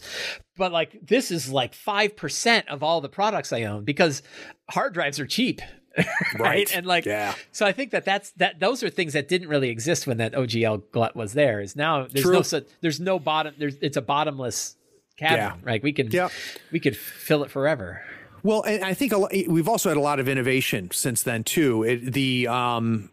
[0.56, 4.22] But like this is like 5% of all the products I own because
[4.70, 5.60] hard drives are cheap.
[6.38, 6.40] right?
[6.40, 6.76] Right.
[6.76, 7.34] And like Yeah.
[7.52, 10.32] so I think that that's that those are things that didn't really exist when that
[10.32, 11.60] OGL glut was there.
[11.60, 12.42] Is now there's no True.
[12.42, 14.76] such there's no bottom there's it's a bottomless
[15.16, 15.38] cavern.
[15.64, 15.70] Yeah.
[15.72, 16.28] Like we can yeah.
[16.72, 18.02] we could fill it forever.
[18.42, 21.42] Well, and I think a lo- we've also had a lot of innovation since then
[21.42, 21.82] too.
[21.82, 23.10] It, the um,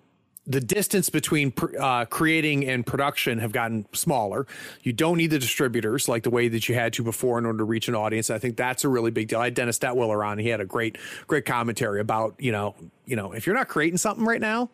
[0.47, 4.45] the distance between uh, creating and production have gotten smaller.
[4.83, 7.59] You don't need the distributors like the way that you had to before in order
[7.59, 8.29] to reach an audience.
[8.29, 9.39] I think that's a really big deal.
[9.39, 10.37] I had Dennis Detwiller on.
[10.37, 12.75] He had a great great commentary about you know
[13.05, 14.69] you know if you're not creating something right now,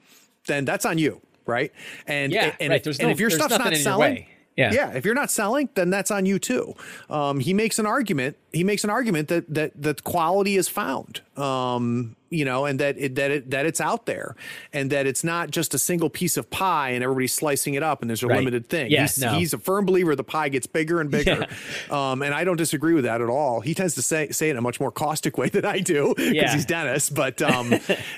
[0.48, 1.72] then that's on you, right?
[2.06, 2.78] And Yeah, and, right.
[2.78, 4.26] if, There's and if your stuff's not in your selling.
[4.58, 4.74] Yeah.
[4.74, 6.76] Yeah, if you're not selling, then that's on you too.
[7.10, 8.36] Um, he makes an argument.
[8.54, 11.22] He makes an argument that that that quality is found.
[11.38, 14.36] Um, you know, and that it, that it, that it's out there,
[14.72, 18.02] and that it's not just a single piece of pie and everybody's slicing it up
[18.02, 18.38] and there's a Right.
[18.38, 18.90] limited thing.
[18.90, 19.34] Yeah, he's, no.
[19.34, 21.46] he's a firm believer the pie gets bigger and bigger,
[21.90, 23.60] um, and I don't disagree with that at all.
[23.62, 26.14] He tends to say say it in a much more caustic way than I do
[26.16, 26.54] because Yeah.
[26.54, 27.10] he's Dennis.
[27.10, 27.74] But um,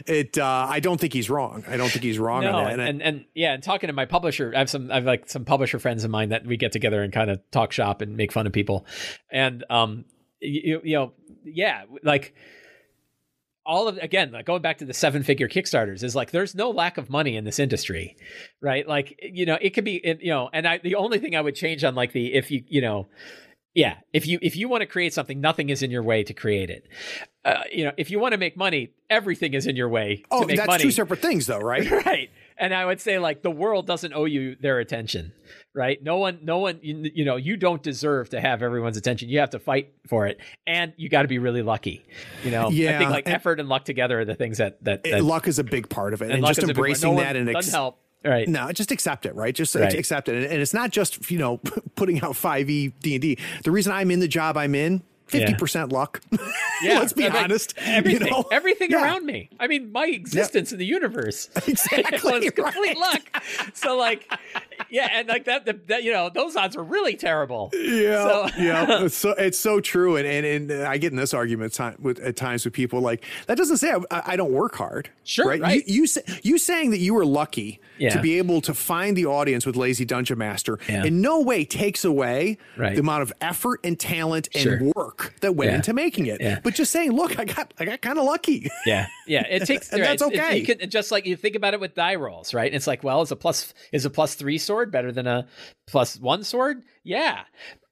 [0.06, 1.64] it uh, I don't think he's wrong.
[1.68, 2.74] I don't think he's wrong No, on that.
[2.74, 5.28] and, and and yeah, and talking to my publisher, I have some I have like
[5.30, 8.16] some publisher friends of mine that we get together and kind of talk shop and
[8.18, 8.86] make fun of people.
[9.32, 10.06] And um
[10.44, 11.14] you, you know,
[11.44, 12.34] yeah, like
[13.66, 16.70] all of again like going back to the seven figure kickstarters is like there's no
[16.70, 18.16] lack of money in this industry
[18.62, 18.88] right?
[18.88, 21.56] Like you know it could be you know and i the only thing i would
[21.56, 23.08] change on like the if you you know
[23.74, 26.34] yeah if you if you want to create something nothing is in your way to
[26.34, 26.88] create it.
[27.46, 30.42] Uh, you know if you want to make money everything is in your way oh,
[30.42, 30.84] to make that's money.
[30.84, 31.90] two separate things, though, right?
[32.06, 32.30] right
[32.64, 35.32] and i would say like the world doesn't owe you their attention
[35.76, 39.30] right no one no one you, you know you don't deserve to have everyone's attention
[39.30, 42.04] you have to fight for it and you got to be really lucky
[42.44, 44.84] you know yeah, i think like and- effort and luck together are the things that
[44.84, 46.78] that, that luck is a big part of it, and, luck just is a big
[46.78, 46.86] one.
[46.88, 49.54] embracing No that and doesn't ex- help right No, just accept it, right?
[49.54, 49.94] Just Right.
[49.94, 51.58] accept it, and, and it's not just you know
[51.96, 53.38] putting out 5e D&D.
[53.66, 55.04] The reason I'm in the job I'm in,
[55.40, 56.22] fifty percent luck.
[56.82, 57.74] yeah let's be I mean, honest.
[57.78, 58.46] everything you know?
[58.52, 59.04] everything Yeah.
[59.04, 62.98] around me i mean my existence in the universe Exactly, was complete right.
[62.98, 64.32] luck so like
[64.90, 68.50] yeah and like that, the, that you know those odds are really terrible Yeah, So-
[68.62, 71.74] yeah, it's so it's so true, and and, and uh, I get in this argument
[71.74, 75.10] time, with, at times with people like that doesn't say I, I don't work hard.
[75.24, 75.62] Sure, right?
[75.62, 75.88] right.
[75.88, 76.08] You you,
[76.44, 78.10] you saying that you were lucky Yeah.
[78.10, 81.06] to be able to find the audience with Lazy Dungeon Master Yeah.
[81.06, 82.94] in no way takes away Right.
[82.96, 84.80] the amount of effort and talent and Sure.
[84.96, 85.76] work that went Yeah.
[85.78, 86.42] into making it.
[86.42, 86.60] Yeah.
[86.64, 88.70] But just saying, look, I got I got kind of lucky.
[88.86, 89.46] Yeah, yeah.
[89.50, 89.92] It takes.
[89.92, 90.58] And right, that's okay.
[90.58, 92.74] you can, just like you think about it with die rolls, right?
[92.74, 95.48] It's like, well, is a plus is a plus three sword better than a
[95.88, 96.84] plus one sword?
[97.04, 97.44] Yeah.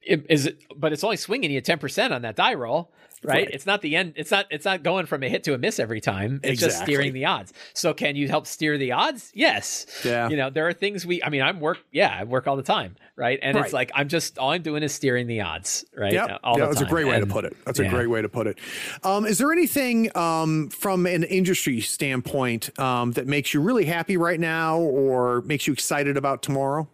[0.01, 0.59] It- Is it?
[0.75, 2.91] But it's only swinging you ten percent on that die roll.
[3.23, 3.45] Right?
[3.45, 3.49] Right.
[3.51, 4.13] It's not the end.
[4.15, 4.47] It's not.
[4.49, 6.39] It's not going from a hit to a miss every time.
[6.43, 7.53] It's just steering the odds.
[7.73, 9.31] So can you help steer the odds?
[9.33, 9.85] Yes.
[10.03, 10.29] Yeah.
[10.29, 11.23] You know, there are things we.
[11.23, 11.79] I mean, I'm work.
[11.91, 13.39] Yeah, I work all the time, right?
[13.41, 16.13] And it's like I'm just all I'm doing is steering the odds, right?
[16.13, 16.39] Yep.
[16.43, 17.55] All yeah, that's a great way to put it.
[17.65, 18.59] That's a great way to put it.
[19.03, 24.17] Um, is there anything um, from an industry standpoint um, that makes you really happy
[24.17, 26.87] right now or makes you excited about tomorrow?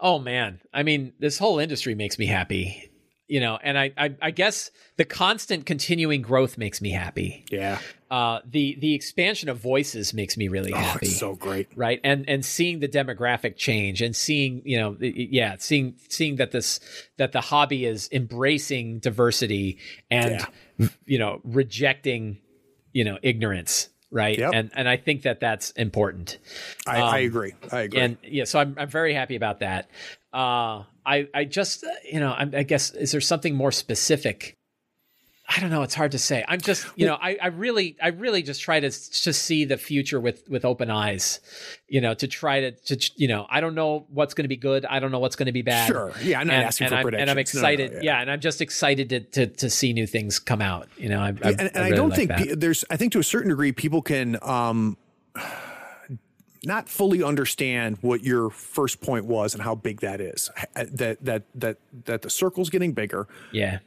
[0.00, 2.87] Oh man, I mean, this whole industry makes me happy.
[3.28, 7.44] You know, and I, I, I guess the constant continuing growth makes me happy.
[7.50, 7.78] Yeah.
[8.10, 11.06] Uh, the the expansion of voices makes me really Oh, happy.
[11.06, 11.68] so great.
[11.76, 16.50] right and and seeing the demographic change and seeing you know yeah seeing seeing that
[16.50, 16.80] this
[17.18, 19.76] that the hobby is embracing diversity
[20.10, 20.40] and
[21.04, 22.38] you know rejecting
[22.94, 24.52] you know ignorance right Yep.
[24.54, 26.38] and and i think that that's important
[26.86, 27.52] I, I Um, agree.
[27.70, 28.00] I agree.
[28.00, 29.90] and yeah so i'm i'm very happy about that
[30.32, 34.58] uh i i just uh, you know I'm, i guess is there something more specific
[35.50, 35.82] I don't know.
[35.82, 36.44] It's hard to say.
[36.46, 39.78] I'm just, you know, I, I really, I really just try to to see the
[39.78, 41.40] future with with open eyes,
[41.88, 44.58] you know, to try to, to you know, I don't know what's going to be
[44.58, 44.84] good.
[44.84, 45.86] I don't know what's going to be bad.
[45.86, 46.12] Sure.
[46.22, 47.62] Yeah, I'm not and, asking and for I'm, And I'm predictions.
[47.62, 47.92] No, no, excited.
[47.92, 48.00] yeah.
[48.02, 48.20] yeah.
[48.20, 50.86] and I'm just excited to to to see new things come out.
[50.98, 53.12] You know, I, I, and, and I, really don't like think pe- there's i think
[53.14, 54.98] to a certain degree people can um
[56.64, 60.50] not fully understand what your first point was and how big that is.
[60.74, 63.28] That that that that the circle's getting bigger.
[63.52, 63.78] Yeah,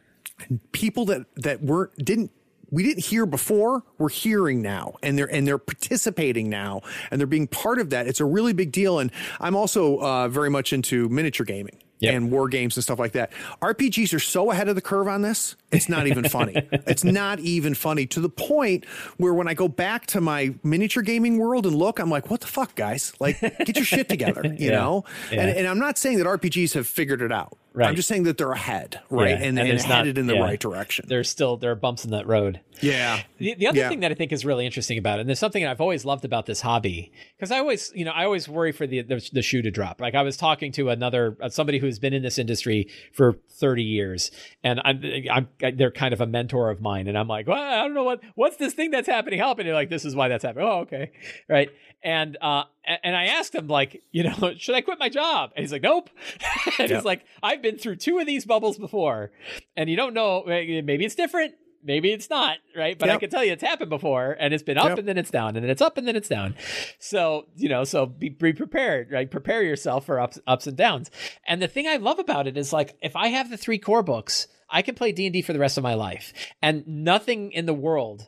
[0.72, 2.32] people that that weren't didn't
[2.72, 4.96] we didn't hear before we're hearing now.
[5.04, 6.82] And they're and they're participating now.
[7.12, 8.08] And they're being part of that.
[8.08, 9.00] It's a really big deal.
[9.00, 12.14] And i'm also uh, very much into miniature gaming Yep.
[12.16, 13.32] and war games and stuff like that
[13.62, 17.40] rpgs are so ahead of the curve on this it's not even funny it's not
[17.40, 18.86] even funny to the point
[19.18, 22.42] where when i go back to my miniature gaming world and look i'm like what
[22.42, 24.72] the fuck guys like get your shit together you Yeah.
[24.72, 25.42] know Yeah.
[25.42, 27.88] and, and i'm not saying that rpgs have figured it out Right.
[27.88, 29.46] i'm just saying that they're ahead right Yeah.
[29.48, 30.42] and, and, not- headed in the yeah.
[30.42, 32.60] right direction There's still there are bumps in that road.
[32.82, 33.22] yeah.
[33.38, 33.90] The, the other Yeah.
[33.90, 36.26] thing that I think is really interesting about it, and there's something I've always loved
[36.26, 39.42] about this hobby, because I always, you know, I always worry for the, the the
[39.42, 40.00] shoe to drop.
[40.02, 43.84] Like I was talking to another uh, somebody who's been in this industry for 30
[43.84, 44.32] years,
[44.64, 45.02] and I'm,
[45.32, 48.04] I'm they're kind of a mentor of mine, and I'm like, well, I don't know
[48.04, 49.40] what what's this thing that's happening.
[49.40, 49.60] Help!
[49.60, 50.68] And they're like, this is why that's happening.
[50.68, 51.12] Oh, okay,
[51.48, 51.70] right.
[52.04, 55.52] And uh, and I asked him like, you know, should I quit my job?
[55.56, 56.10] And he's like, nope.
[56.80, 56.90] and Yep.
[56.90, 59.32] he's like, I've been through two of these bubbles before,
[59.78, 60.44] and you don't know.
[60.46, 61.54] Maybe it's different
[61.84, 64.78] maybe it's not right but i can tell you it's happened before and it's been
[64.78, 65.00] up Yep.
[65.00, 66.54] and then it's down and then it's up and then it's down
[67.00, 71.10] so you know so be, be prepared right prepare yourself for ups ups and downs
[71.48, 74.04] and the thing i love about it is like if i have the three core
[74.04, 77.74] books i can play d&d for the rest of my life and nothing in the
[77.74, 78.28] world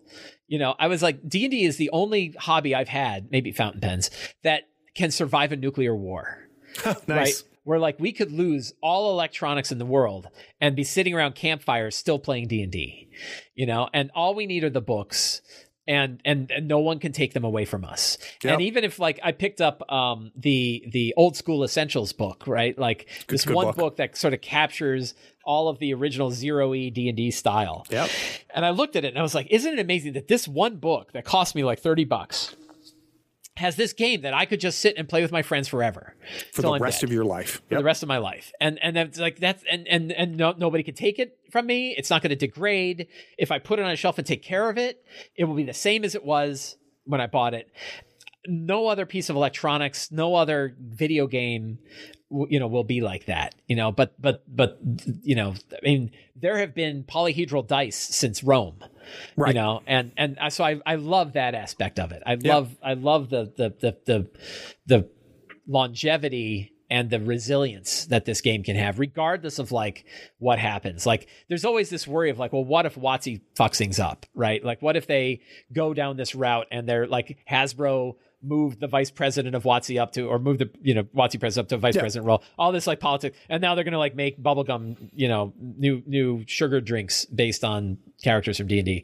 [0.54, 4.12] you know i was like d&d is the only hobby i've had maybe fountain pens
[4.43, 6.38] that can survive a nuclear war
[6.86, 7.43] nice right?
[7.64, 10.28] Where like we could lose all electronics in the world
[10.60, 13.10] and be sitting around campfires still playing D and D,
[13.56, 15.41] you know, and all we need are the books.
[15.86, 18.18] And, and and no one can take them away from us.
[18.41, 18.54] Yep.
[18.54, 22.78] And even if like I picked up um the the old school essentials book, right?
[22.78, 23.76] Like this good one book.
[23.76, 23.95] book.
[23.97, 25.14] that sort of captures
[25.44, 27.86] all of the original zero E D and D style.
[27.89, 28.10] Yep.
[28.54, 30.78] And I looked at it and I was like, isn't it amazing that this one
[30.78, 32.56] book that cost me like 30 bucks
[33.58, 36.16] has this game that I could just sit and play with my friends forever
[36.54, 37.62] For the I'm rest dead of your life.
[37.70, 38.52] for the rest of my life.
[38.60, 41.94] And and that's like that's and and and no, nobody can take it from me.
[41.96, 43.08] It's not going to degrade.
[43.38, 45.04] If I put it on a shelf and take care of it,
[45.36, 47.70] it will be the same as it was when I bought it.
[48.48, 51.78] No other piece of electronics, no other video game
[52.50, 54.80] you know will be like that you know but but but
[55.22, 58.84] you know i mean there have been polyhedral dice since rome
[59.36, 59.50] Right.
[59.54, 62.76] you know and and uh, so i i love that aspect of it i love
[62.82, 64.30] i love the the the the,
[64.86, 65.10] the
[65.68, 70.06] longevity and the resilience that this game can have, regardless of like
[70.38, 71.08] what happens.
[71.08, 74.64] Like, there's always this worry of like, well, what if WotC fucks things up, right?
[74.64, 75.42] Like, what if they
[75.74, 80.12] go down this route and they're like Hasbro moved the vice president of WotC up
[80.14, 82.02] to, or move the you know WotC president up to a vice Yeah.
[82.02, 82.44] president role.
[82.58, 86.44] All this like politics, and now they're gonna like make bubblegum, you know, new new
[86.48, 89.04] sugar drinks based on characters from D and D,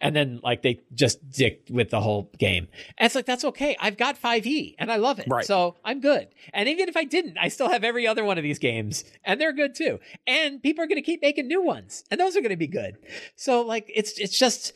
[0.00, 2.68] and then like they just dick with the whole game.
[2.98, 3.76] And it's like that's okay.
[3.80, 5.26] I've got five E, and I love it.
[5.28, 5.44] Right.
[5.44, 6.28] So I'm good.
[6.52, 9.40] And even if I didn't, I still have every other one of these games, and
[9.40, 10.00] they're good too.
[10.26, 12.96] And people are gonna keep making new ones, and those are gonna be good.
[13.36, 14.72] So like it's it's just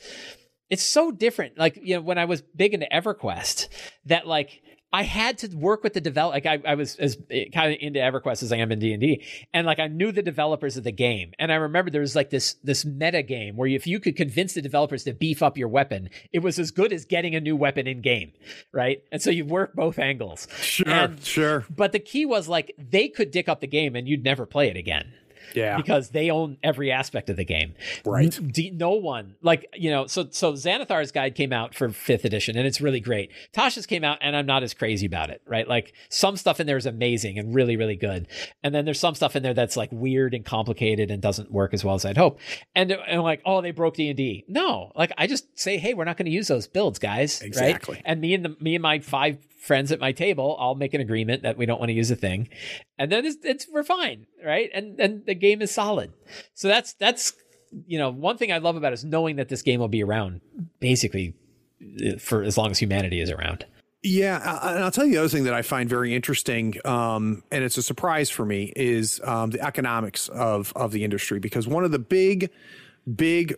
[0.72, 1.58] it's so different.
[1.58, 3.68] Like, you know, when I was big into EverQuest,
[4.06, 6.32] that like I had to work with the develop.
[6.32, 8.94] Like, I, I was as eh, kind of into EverQuest as I am in D
[8.94, 12.00] and D, and like I knew the developers of the game, and I remember there
[12.00, 15.42] was like this this meta game where if you could convince the developers to beef
[15.42, 18.32] up your weapon, it was as good as getting a new weapon in game,
[18.72, 19.02] right?
[19.12, 20.48] And so you work both angles.
[20.62, 20.88] Sure.
[20.88, 21.66] And- sure.
[21.68, 24.68] but the key was like they could dick up the game and you'd never play
[24.68, 25.12] it again.
[25.54, 25.76] Yeah.
[25.76, 27.74] because they own every aspect of the game.
[28.04, 28.36] Right.
[28.38, 30.06] N- no one like you know.
[30.06, 33.30] So so Xanathar's guide came out for fifth edition, and it's really great.
[33.52, 35.42] Tasha's came out, and I'm not as crazy about it.
[35.46, 38.28] Right, like some stuff in there is amazing and really really good,
[38.62, 41.74] and then there's some stuff in there that's like weird and complicated and doesn't work
[41.74, 42.38] as well as I'd hope.
[42.74, 44.44] And and like oh they broke D and D.
[44.48, 47.42] No, like I just say hey we're not going to use those builds, guys.
[47.42, 47.96] Exactly.
[47.96, 48.02] Right?
[48.04, 51.00] And me and the me and my five friends at my table all make an
[51.00, 52.48] agreement that we don't want to use a thing
[52.98, 56.12] and then it's, it's we're fine right and and the game is solid
[56.54, 57.34] so that's that's
[57.86, 60.02] you know one thing i love about it is knowing that this game will be
[60.02, 60.40] around
[60.80, 61.34] basically
[62.06, 63.66] uh, for as long as humanity is around
[64.04, 67.44] Yeah, uh, and I'll tell you the other thing that I find very interesting, um,
[67.52, 71.38] and it's a surprise for me, is um, the economics of of the industry.
[71.38, 72.50] Because one of the big,
[73.14, 73.54] big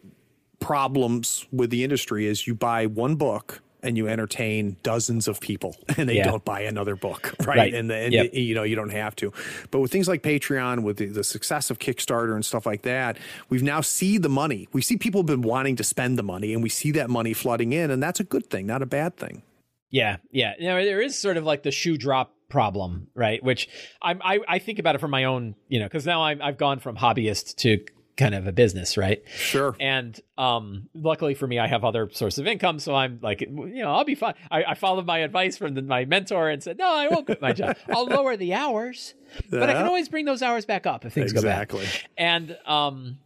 [0.61, 5.77] problems with the industry is you buy one book and you entertain dozens of people,
[5.97, 6.24] and they Yeah.
[6.24, 7.56] don't buy another book, right?
[7.56, 7.74] Right.
[7.74, 8.35] And, the, and Yep.
[8.35, 9.32] you know you don't have to.
[9.70, 13.19] But with things like Patreon, with the, the success of Kickstarter and stuff like that,
[13.48, 14.66] we've now see the money.
[14.73, 17.32] We see people have been wanting to spend the money, and we see that money
[17.35, 19.43] flooding in, and that's a good thing, not a bad thing.
[19.90, 20.55] Yeah, yeah.
[20.59, 23.43] You know, there is sort of like the shoe drop problem, right?
[23.44, 23.69] Which
[24.02, 26.59] I'm, I I think about it from my own, you know, because now I'm I've
[26.59, 27.78] gone from hobbyist to
[28.16, 29.23] kind of a business, right?
[29.28, 29.77] Sure.
[29.81, 33.49] And um, luckily for me, I have other sources of income, so I'm like, you
[33.51, 34.35] know, I'll be fine.
[34.51, 37.41] I, I followed my advice from the, my mentor and said, no, I won't quit
[37.43, 37.77] my job.
[37.89, 39.15] I'll lower the hours,
[39.51, 41.81] but I can always bring those hours back up if things Exactly.
[41.81, 42.01] go bad.
[42.16, 43.19] And um,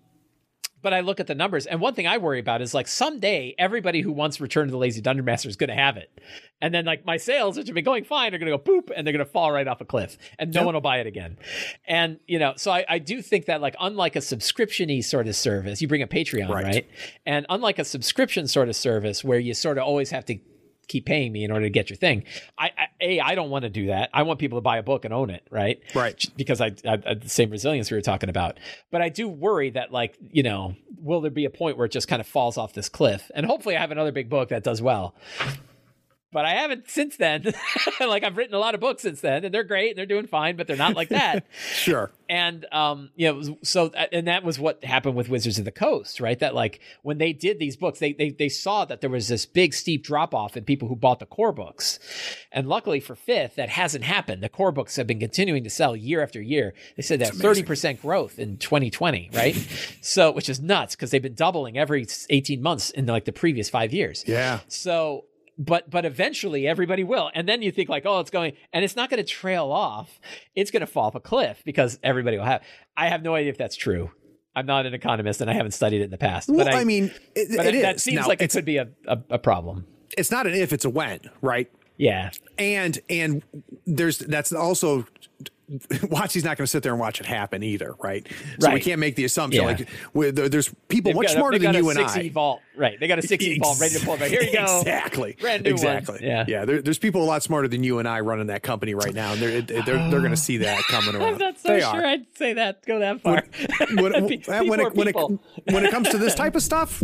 [0.82, 3.54] but I look at the numbers, and one thing I worry about is like someday
[3.58, 6.10] everybody who wants Return to the Lazy Dungeon Master is going to have it,
[6.60, 8.90] and then like my sales, which have been going fine, are going to go boop,
[8.94, 11.06] and they're going to fall right off a cliff, and no one will buy it
[11.06, 11.36] again.
[11.86, 15.36] And you know, so I, I do think that like unlike a subscription-y sort of
[15.36, 16.64] service, you bring a Patreon, Right.
[16.64, 16.88] right?
[17.26, 20.38] And unlike a subscription sort of service where you sort of always have to
[20.88, 22.24] keep paying me in order to get your thing.
[22.58, 24.10] I, I a I don't want to do that.
[24.12, 25.80] I want people to buy a book and own it, right?
[25.94, 26.24] Right.
[26.36, 28.58] Because I, I, I the same resilience we were talking about.
[28.90, 31.92] But I do worry that like you know, will there be a point where it
[31.92, 33.30] just kind of falls off this cliff?
[33.34, 35.14] And hopefully, I have another big book that does well.
[36.30, 37.54] But I haven't since then.
[38.00, 40.26] like I've written a lot of books since then, and they're great and they're doing
[40.26, 41.46] fine, but they're not like that.
[41.72, 42.10] Sure.
[42.28, 46.20] and um you know so and that was what happened with wizards of the coast
[46.20, 46.38] right?
[46.38, 49.46] That like when they did these books they they, they saw that there was this
[49.46, 51.98] big steep drop off in people who bought the core books.
[52.52, 54.42] And luckily for fifth that hasn't happened.
[54.42, 56.74] The core books have been continuing to sell year after year.
[56.96, 59.56] They said that 30% growth in 2020 right?
[60.00, 63.68] So which is nuts because they've been doubling every 18 months in like the previous
[63.70, 64.24] five years.
[64.26, 64.60] Yeah.
[64.68, 65.24] so,
[65.58, 68.96] but but eventually everybody will, and then you think like, oh, it's going, and it's
[68.96, 70.20] not going to trail off.
[70.54, 72.62] It's going to fall off a cliff because everybody will have.
[72.96, 74.10] I have no idea if that's true.
[74.54, 76.48] I'm not an economist, and I haven't studied it in the past.
[76.48, 78.88] Well, but I, mean, it, but it that seems Now, like it could be a,
[79.06, 79.86] a, a problem.
[80.16, 81.70] it's not an if, it's a when, right?
[81.96, 83.42] Yeah, And and
[83.84, 85.06] there's that's also
[85.88, 88.26] WotC's not going to sit there and watch it happen either, right?
[88.58, 89.76] So we can't make the assumption Yeah.
[90.14, 92.28] like there's people They've much got smarter than got you a and 60 I.
[92.30, 92.98] vault, right?
[92.98, 94.16] They got a 60 vault ready to pull.
[94.16, 94.80] Right here you go.
[94.80, 95.36] Exactly.
[95.42, 95.66] New one.
[95.66, 96.20] exactly.
[96.22, 96.44] Yeah.
[96.48, 96.64] Yeah.
[96.64, 99.32] There, there's people a lot smarter than you and I running that company right now,
[99.32, 101.34] and they're they're they're going to see that coming around.
[101.34, 102.04] I'm not so they sure are.
[102.06, 102.86] I'd say that.
[102.86, 103.44] Go that far.
[103.94, 105.16] when, when, when, it, when, it,
[105.70, 107.02] when it comes to this type of stuff,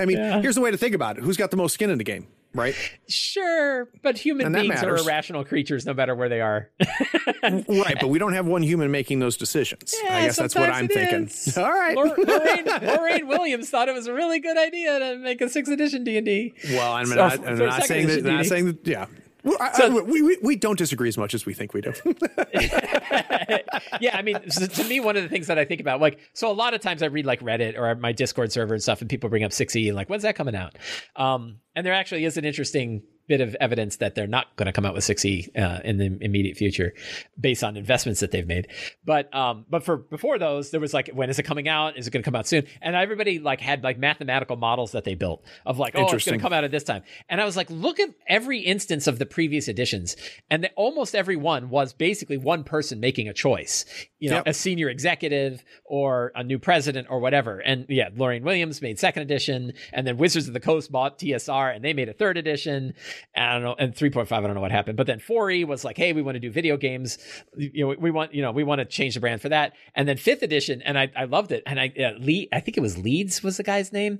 [0.00, 1.98] I mean, here's the way to think about it: who's got the most skin in
[1.98, 2.74] the game, right?
[3.08, 6.70] Sure, but human beings are irrational creatures, no matter where they are.
[7.42, 9.94] right, but we don't have one human making those decisions.
[10.04, 11.26] I guess that's what I'm thinking.
[11.26, 11.56] is.
[11.58, 11.94] All right.
[11.96, 15.72] Lor- Lorraine, Lorraine Williams thought it was a really good idea to make a sixth
[15.72, 16.54] edition D and D.
[16.70, 18.24] well, I'm So, not, I'm not saying that.
[18.24, 18.86] Not saying that.
[18.86, 19.06] Yeah.
[19.44, 21.80] Well, I- So- I- we, we, we don't disagree as much as we think we
[21.80, 21.92] do.
[24.00, 26.18] yeah, I mean, so to me, one of the things that I think about, like,
[26.32, 29.00] so a lot of times I read like Reddit or my Discord server and stuff,
[29.00, 30.76] and people bring up 6e and like, when's that coming out?
[31.16, 33.02] Um, and there actually is an interesting
[33.32, 36.18] bit of evidence that they're not going to come out with 6e uh, in the
[36.20, 36.92] immediate future,
[37.40, 38.68] based on investments that they've made.
[39.06, 41.96] But um, but for before those, there was like, when is it coming out?
[41.96, 42.66] Is it going to come out soon?
[42.82, 46.38] And everybody like had like mathematical models that they built of like, oh, it's going
[46.38, 47.02] to come out at this time.
[47.30, 50.14] And I was like, look at every instance of the previous editions,
[50.50, 53.86] and the, almost every one was basically one person making a choice.
[54.18, 54.46] You know, Yep.
[54.46, 57.58] a senior executive or a new president or whatever.
[57.60, 61.74] And yeah, Lorraine Williams made second edition, and then Wizards of the Coast bought TSR
[61.74, 62.94] and they made a third edition.
[63.34, 64.96] I don't know, and 3.5, I don't know what happened.
[64.96, 67.18] But then 4E was like, hey, we want to do video games.
[67.56, 69.74] You know, we want, you know, we want to change the brand for that.
[69.94, 71.62] And then fifth edition, and I, I loved it.
[71.66, 74.18] And I, uh, Lee, I think it was Leeds was the guy's name.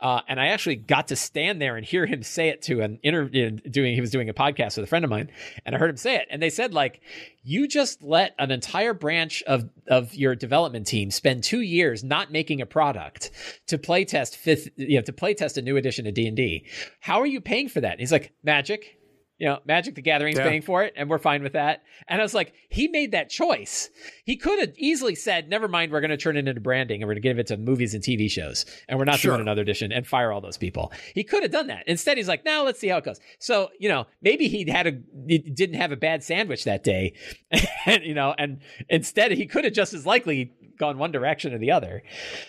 [0.00, 2.98] Uh, and I actually got to stand there and hear him say it to an
[3.02, 5.30] interview doing, he was doing a podcast with a friend of mine,
[5.66, 6.28] and I heard him say it.
[6.30, 7.00] And they said, like,
[7.42, 12.30] you just let an entire branch of, of your development team spend two years not
[12.30, 13.30] making a product
[13.66, 16.36] to play test fifth, you know, to play test a new edition of D and
[16.36, 16.66] D.
[17.00, 17.92] How are you paying for that?
[17.92, 18.98] And he's like, magic.
[19.42, 20.48] You know, Magic the Gathering's Yeah.
[20.48, 21.82] paying for it, and we're fine with that.
[22.06, 23.90] And I was like, he made that choice.
[24.24, 27.08] He could have easily said, never mind, we're going to turn it into branding and
[27.08, 29.32] we're going to give it to movies and TV shows, and we're not Sure.
[29.32, 30.92] doing another edition and fire all those people.
[31.12, 31.82] He could have done that.
[31.88, 33.18] Instead, he's like, now let's see how it goes.
[33.40, 34.92] So, you know, maybe he had a
[35.26, 37.14] he didn't have a bad sandwich that day,
[37.86, 41.58] and you know, and instead he could have just as likely gone one direction or
[41.58, 42.04] the other.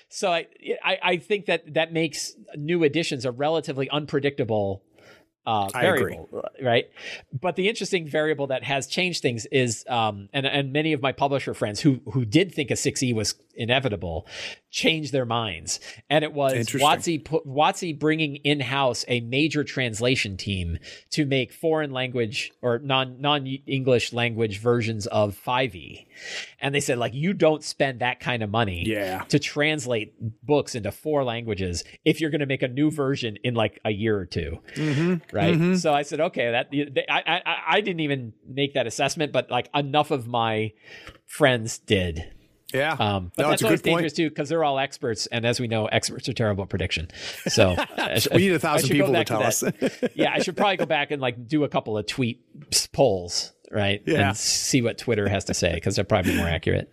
[0.09, 0.45] So I,
[0.83, 4.83] I, I think that that makes new editions a relatively unpredictable
[5.45, 6.89] uh, variable, right?
[7.39, 11.11] But the interesting variable that has changed things is, um, and and many of my
[11.11, 14.27] publisher friends who who did think a six E was inevitable,
[14.71, 16.53] changed their minds, and it was.
[16.53, 20.77] WotC WotC bringing in house a major translation team
[21.11, 26.07] to make foreign language or non non English language versions of five E,
[26.59, 29.23] and they said like you don't spend that kind of money Yeah.
[29.29, 30.13] to translate
[30.43, 33.91] books into four languages if you're going to make a new version in like a
[33.91, 35.35] year or 2 mm-hmm.
[35.35, 35.53] right?
[35.53, 35.75] Mm-hmm.
[35.75, 39.49] So I said, okay, that they, I, I I didn't even make that assessment, but
[39.51, 40.71] like enough of my
[41.25, 42.31] friends did.
[42.73, 42.93] Yeah.
[42.93, 43.97] Um, but no, that's always good point.
[43.99, 47.09] dangerous too because they're all experts, and as we know, experts are terrible at prediction.
[47.47, 47.75] So
[48.17, 49.63] sh- We need a thousand people to tell us.
[50.15, 52.41] yeah, I should probably go back and like do a couple of tweet
[52.91, 54.01] polls, right?
[54.05, 54.29] Yeah.
[54.29, 56.91] and see what Twitter has to say because they're probably more accurate.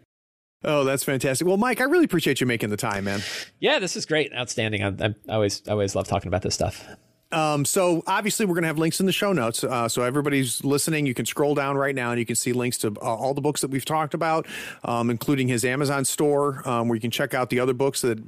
[0.62, 1.47] Oh, that's fantastic.
[1.47, 3.23] Well, Mike, I really appreciate you making the time, man.
[3.61, 4.85] Yeah, this is great, outstanding.
[4.85, 6.86] I'm, I'm, I always I always love talking about this stuff.
[7.32, 9.62] Um, so obviously we're going to have links in the show notes.
[9.62, 12.78] Uh, so everybody's listening, you can scroll down right now and you can see links
[12.78, 14.47] to uh, all the books that we've talked about,
[14.85, 18.19] um, including his Amazon store, um, where you can check out the other books that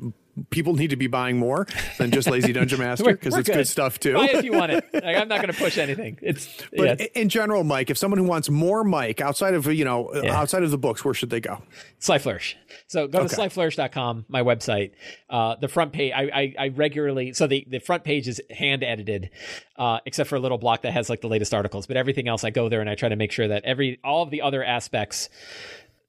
[0.51, 1.67] people need to be buying more
[1.99, 3.69] than just Lazy Dungeon Master because it's good.
[3.69, 4.15] stuff too.
[4.15, 4.85] Buy if you want it.
[4.93, 6.19] Like, I'm not going to push anything.
[6.23, 9.85] It's But yeah, in general, Mike, if someone who wants more Mike outside of you
[9.85, 10.39] know Yeah.
[10.39, 11.63] outside of the books, where should they go?
[11.99, 12.57] Sly Flourish.
[12.87, 13.29] So go Okay.
[13.29, 14.93] to slyflourish.com, my website.
[15.29, 18.83] Uh, the front page, I, I, I regularly, so the, the front page is hand
[18.83, 19.31] edited,
[19.77, 21.87] uh, except for a little block that has like the latest articles.
[21.87, 24.23] But everything else, I go there and I try to make sure that every, all
[24.23, 25.29] of the other aspects,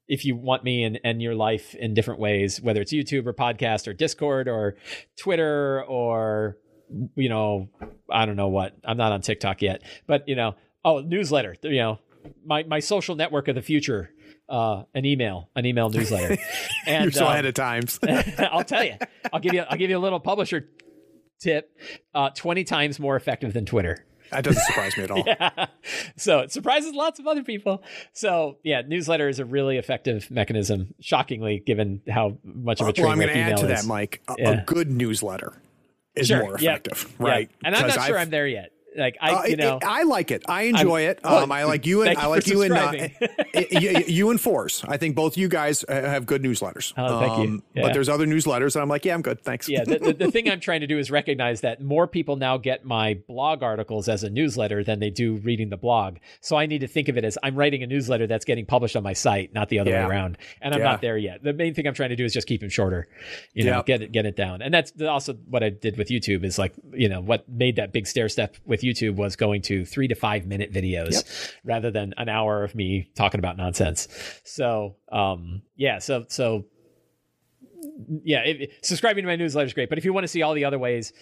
[0.08, 3.32] if you want me and, and your life in different ways, whether it's YouTube or
[3.32, 4.76] podcast or Discord or
[5.18, 6.58] Twitter or,
[7.14, 7.68] you know,
[8.10, 11.78] I don't know what, I'm not on TikTok yet, but you know, oh, newsletter, you
[11.78, 11.98] know,
[12.44, 14.10] my, my social network of the future,
[14.48, 16.36] uh, an email, an email newsletter.
[16.86, 17.98] And You're so um, ahead of times.
[18.38, 18.96] I'll tell you,
[19.32, 20.68] I'll give you, I'll give you a little publisher
[21.40, 21.74] tip,
[22.14, 24.04] uh, 20 times more effective than Twitter.
[24.34, 25.24] That doesn't surprise me at all.
[25.26, 25.66] Yeah.
[26.16, 27.82] So it surprises lots of other people.
[28.12, 33.04] So yeah, newsletter is a really effective mechanism, shockingly, given how much of a train
[33.04, 33.86] Well, I'm going to add to that, is.
[33.86, 34.20] Mike.
[34.38, 35.60] A, a good newsletter
[36.14, 37.26] is Sure, more effective, yeah.
[37.26, 37.50] right?
[37.64, 38.70] And I'm not sure I've- I'm there yet.
[38.96, 40.44] Like I, Uh, you know, it- I like it.
[40.48, 41.18] I enjoy it.
[41.24, 42.92] well, Um, I like you and I like you and uh.
[43.70, 44.84] you, you and Force.
[44.86, 46.92] I think both you guys uh, have good newsletters.
[46.98, 47.62] Um, Oh, thank you.
[47.74, 47.82] Yeah.
[47.82, 49.42] But there's other newsletters, and I'm like, yeah, I'm good.
[49.42, 49.68] Thanks.
[49.68, 52.56] yeah, the, the, the thing I'm trying to do is recognize that more people now
[52.56, 56.16] get my blog articles as a newsletter than they do reading the blog.
[56.40, 58.96] So I need to think of it as I'm writing a newsletter that's getting published
[58.96, 60.06] on my site, not the other Yeah.
[60.06, 60.38] way around.
[60.62, 60.86] And I'm Yeah.
[60.86, 61.42] not there yet.
[61.42, 63.06] The main thing I'm trying to do is just keep them shorter.
[63.52, 63.86] You know, Yep.
[63.86, 64.62] get it get it down.
[64.62, 67.92] And that's also what I did with YouTube is like, you know, what made that
[67.92, 72.14] big stair step with YouTube was going to three to five minute videos rather than
[72.16, 74.08] an hour of me talking about nonsense.
[74.44, 76.64] So um yeah, so so
[78.24, 79.88] yeah, it, subscribing to my newsletter is great.
[79.88, 81.12] But if you want to see all the other ways,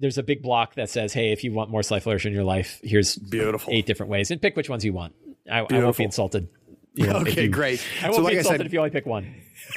[0.00, 2.44] there's a big block that says, "Hey, if you want more Sly Flourish in your
[2.44, 3.72] life, here's Beautiful.
[3.72, 5.14] eight different ways, and pick which ones you want."
[5.50, 6.48] I, I won't be insulted.
[6.94, 7.84] you know, Okay, you- great.
[8.02, 9.34] I won't So be like I insulted said- if you only pick one.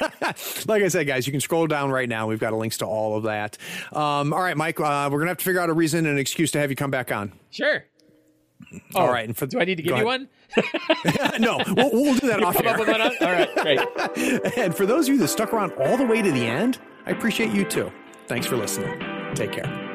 [0.66, 2.26] like I said, guys, you can scroll down right now.
[2.26, 3.56] We've got links to all of that.
[3.92, 6.18] Um, all right, Mike, uh, we're gonna have to figure out a reason and an
[6.18, 7.32] excuse to have you come back on.
[7.50, 7.84] Sure.
[8.94, 9.26] all Oh, right.
[9.26, 10.28] And for, Do I need to give you one?
[11.38, 13.00] no, we'll, we'll do that off Come up with air.
[13.20, 14.56] All right, great.
[14.56, 17.10] And for those of you that stuck around all the way to the end, I
[17.10, 17.90] appreciate you too.
[18.26, 18.98] Thanks for listening.
[19.34, 19.86] Take care.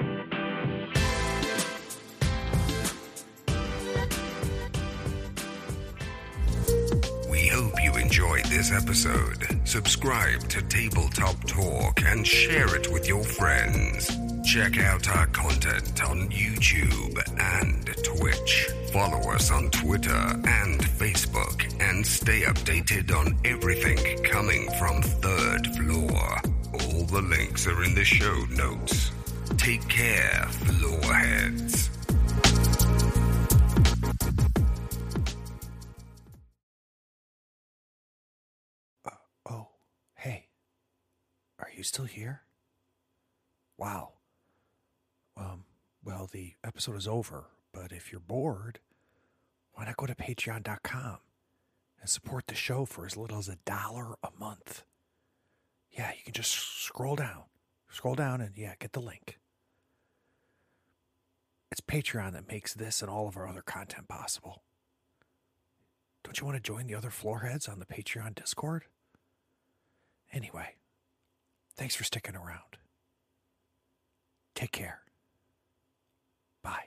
[7.29, 9.45] We hope you enjoyed this episode.
[9.65, 14.34] Subscribe to Tabletop Talk and share it with your friends.
[14.45, 18.69] Check out our content on YouTube and Twitch.
[18.93, 26.41] Follow us on Twitter and Facebook and stay updated on everything coming from Third Floor.
[26.73, 29.11] All the links are in the show notes.
[29.57, 31.89] Take care, floorheads.
[39.03, 39.09] Uh,
[39.49, 39.67] oh,
[40.15, 40.45] hey,
[41.59, 42.43] are you still here?
[43.77, 44.14] Wow.
[45.37, 45.65] Um,
[46.03, 48.79] well, the episode is over, but if you're bored,
[49.73, 51.17] why not go to patreon.com
[51.99, 54.83] and support the show for as little as a dollar a month?
[55.91, 57.43] Yeah, you can just scroll down,
[57.89, 59.39] scroll down, and yeah, get the link.
[61.71, 64.63] It's Patreon that makes this and all of our other content possible.
[66.23, 68.85] Don't you want to join the other floorheads on the Patreon Discord?
[70.31, 70.75] Anyway,
[71.75, 72.77] thanks for sticking around.
[74.55, 75.04] Take care.
[76.65, 76.85] Bye.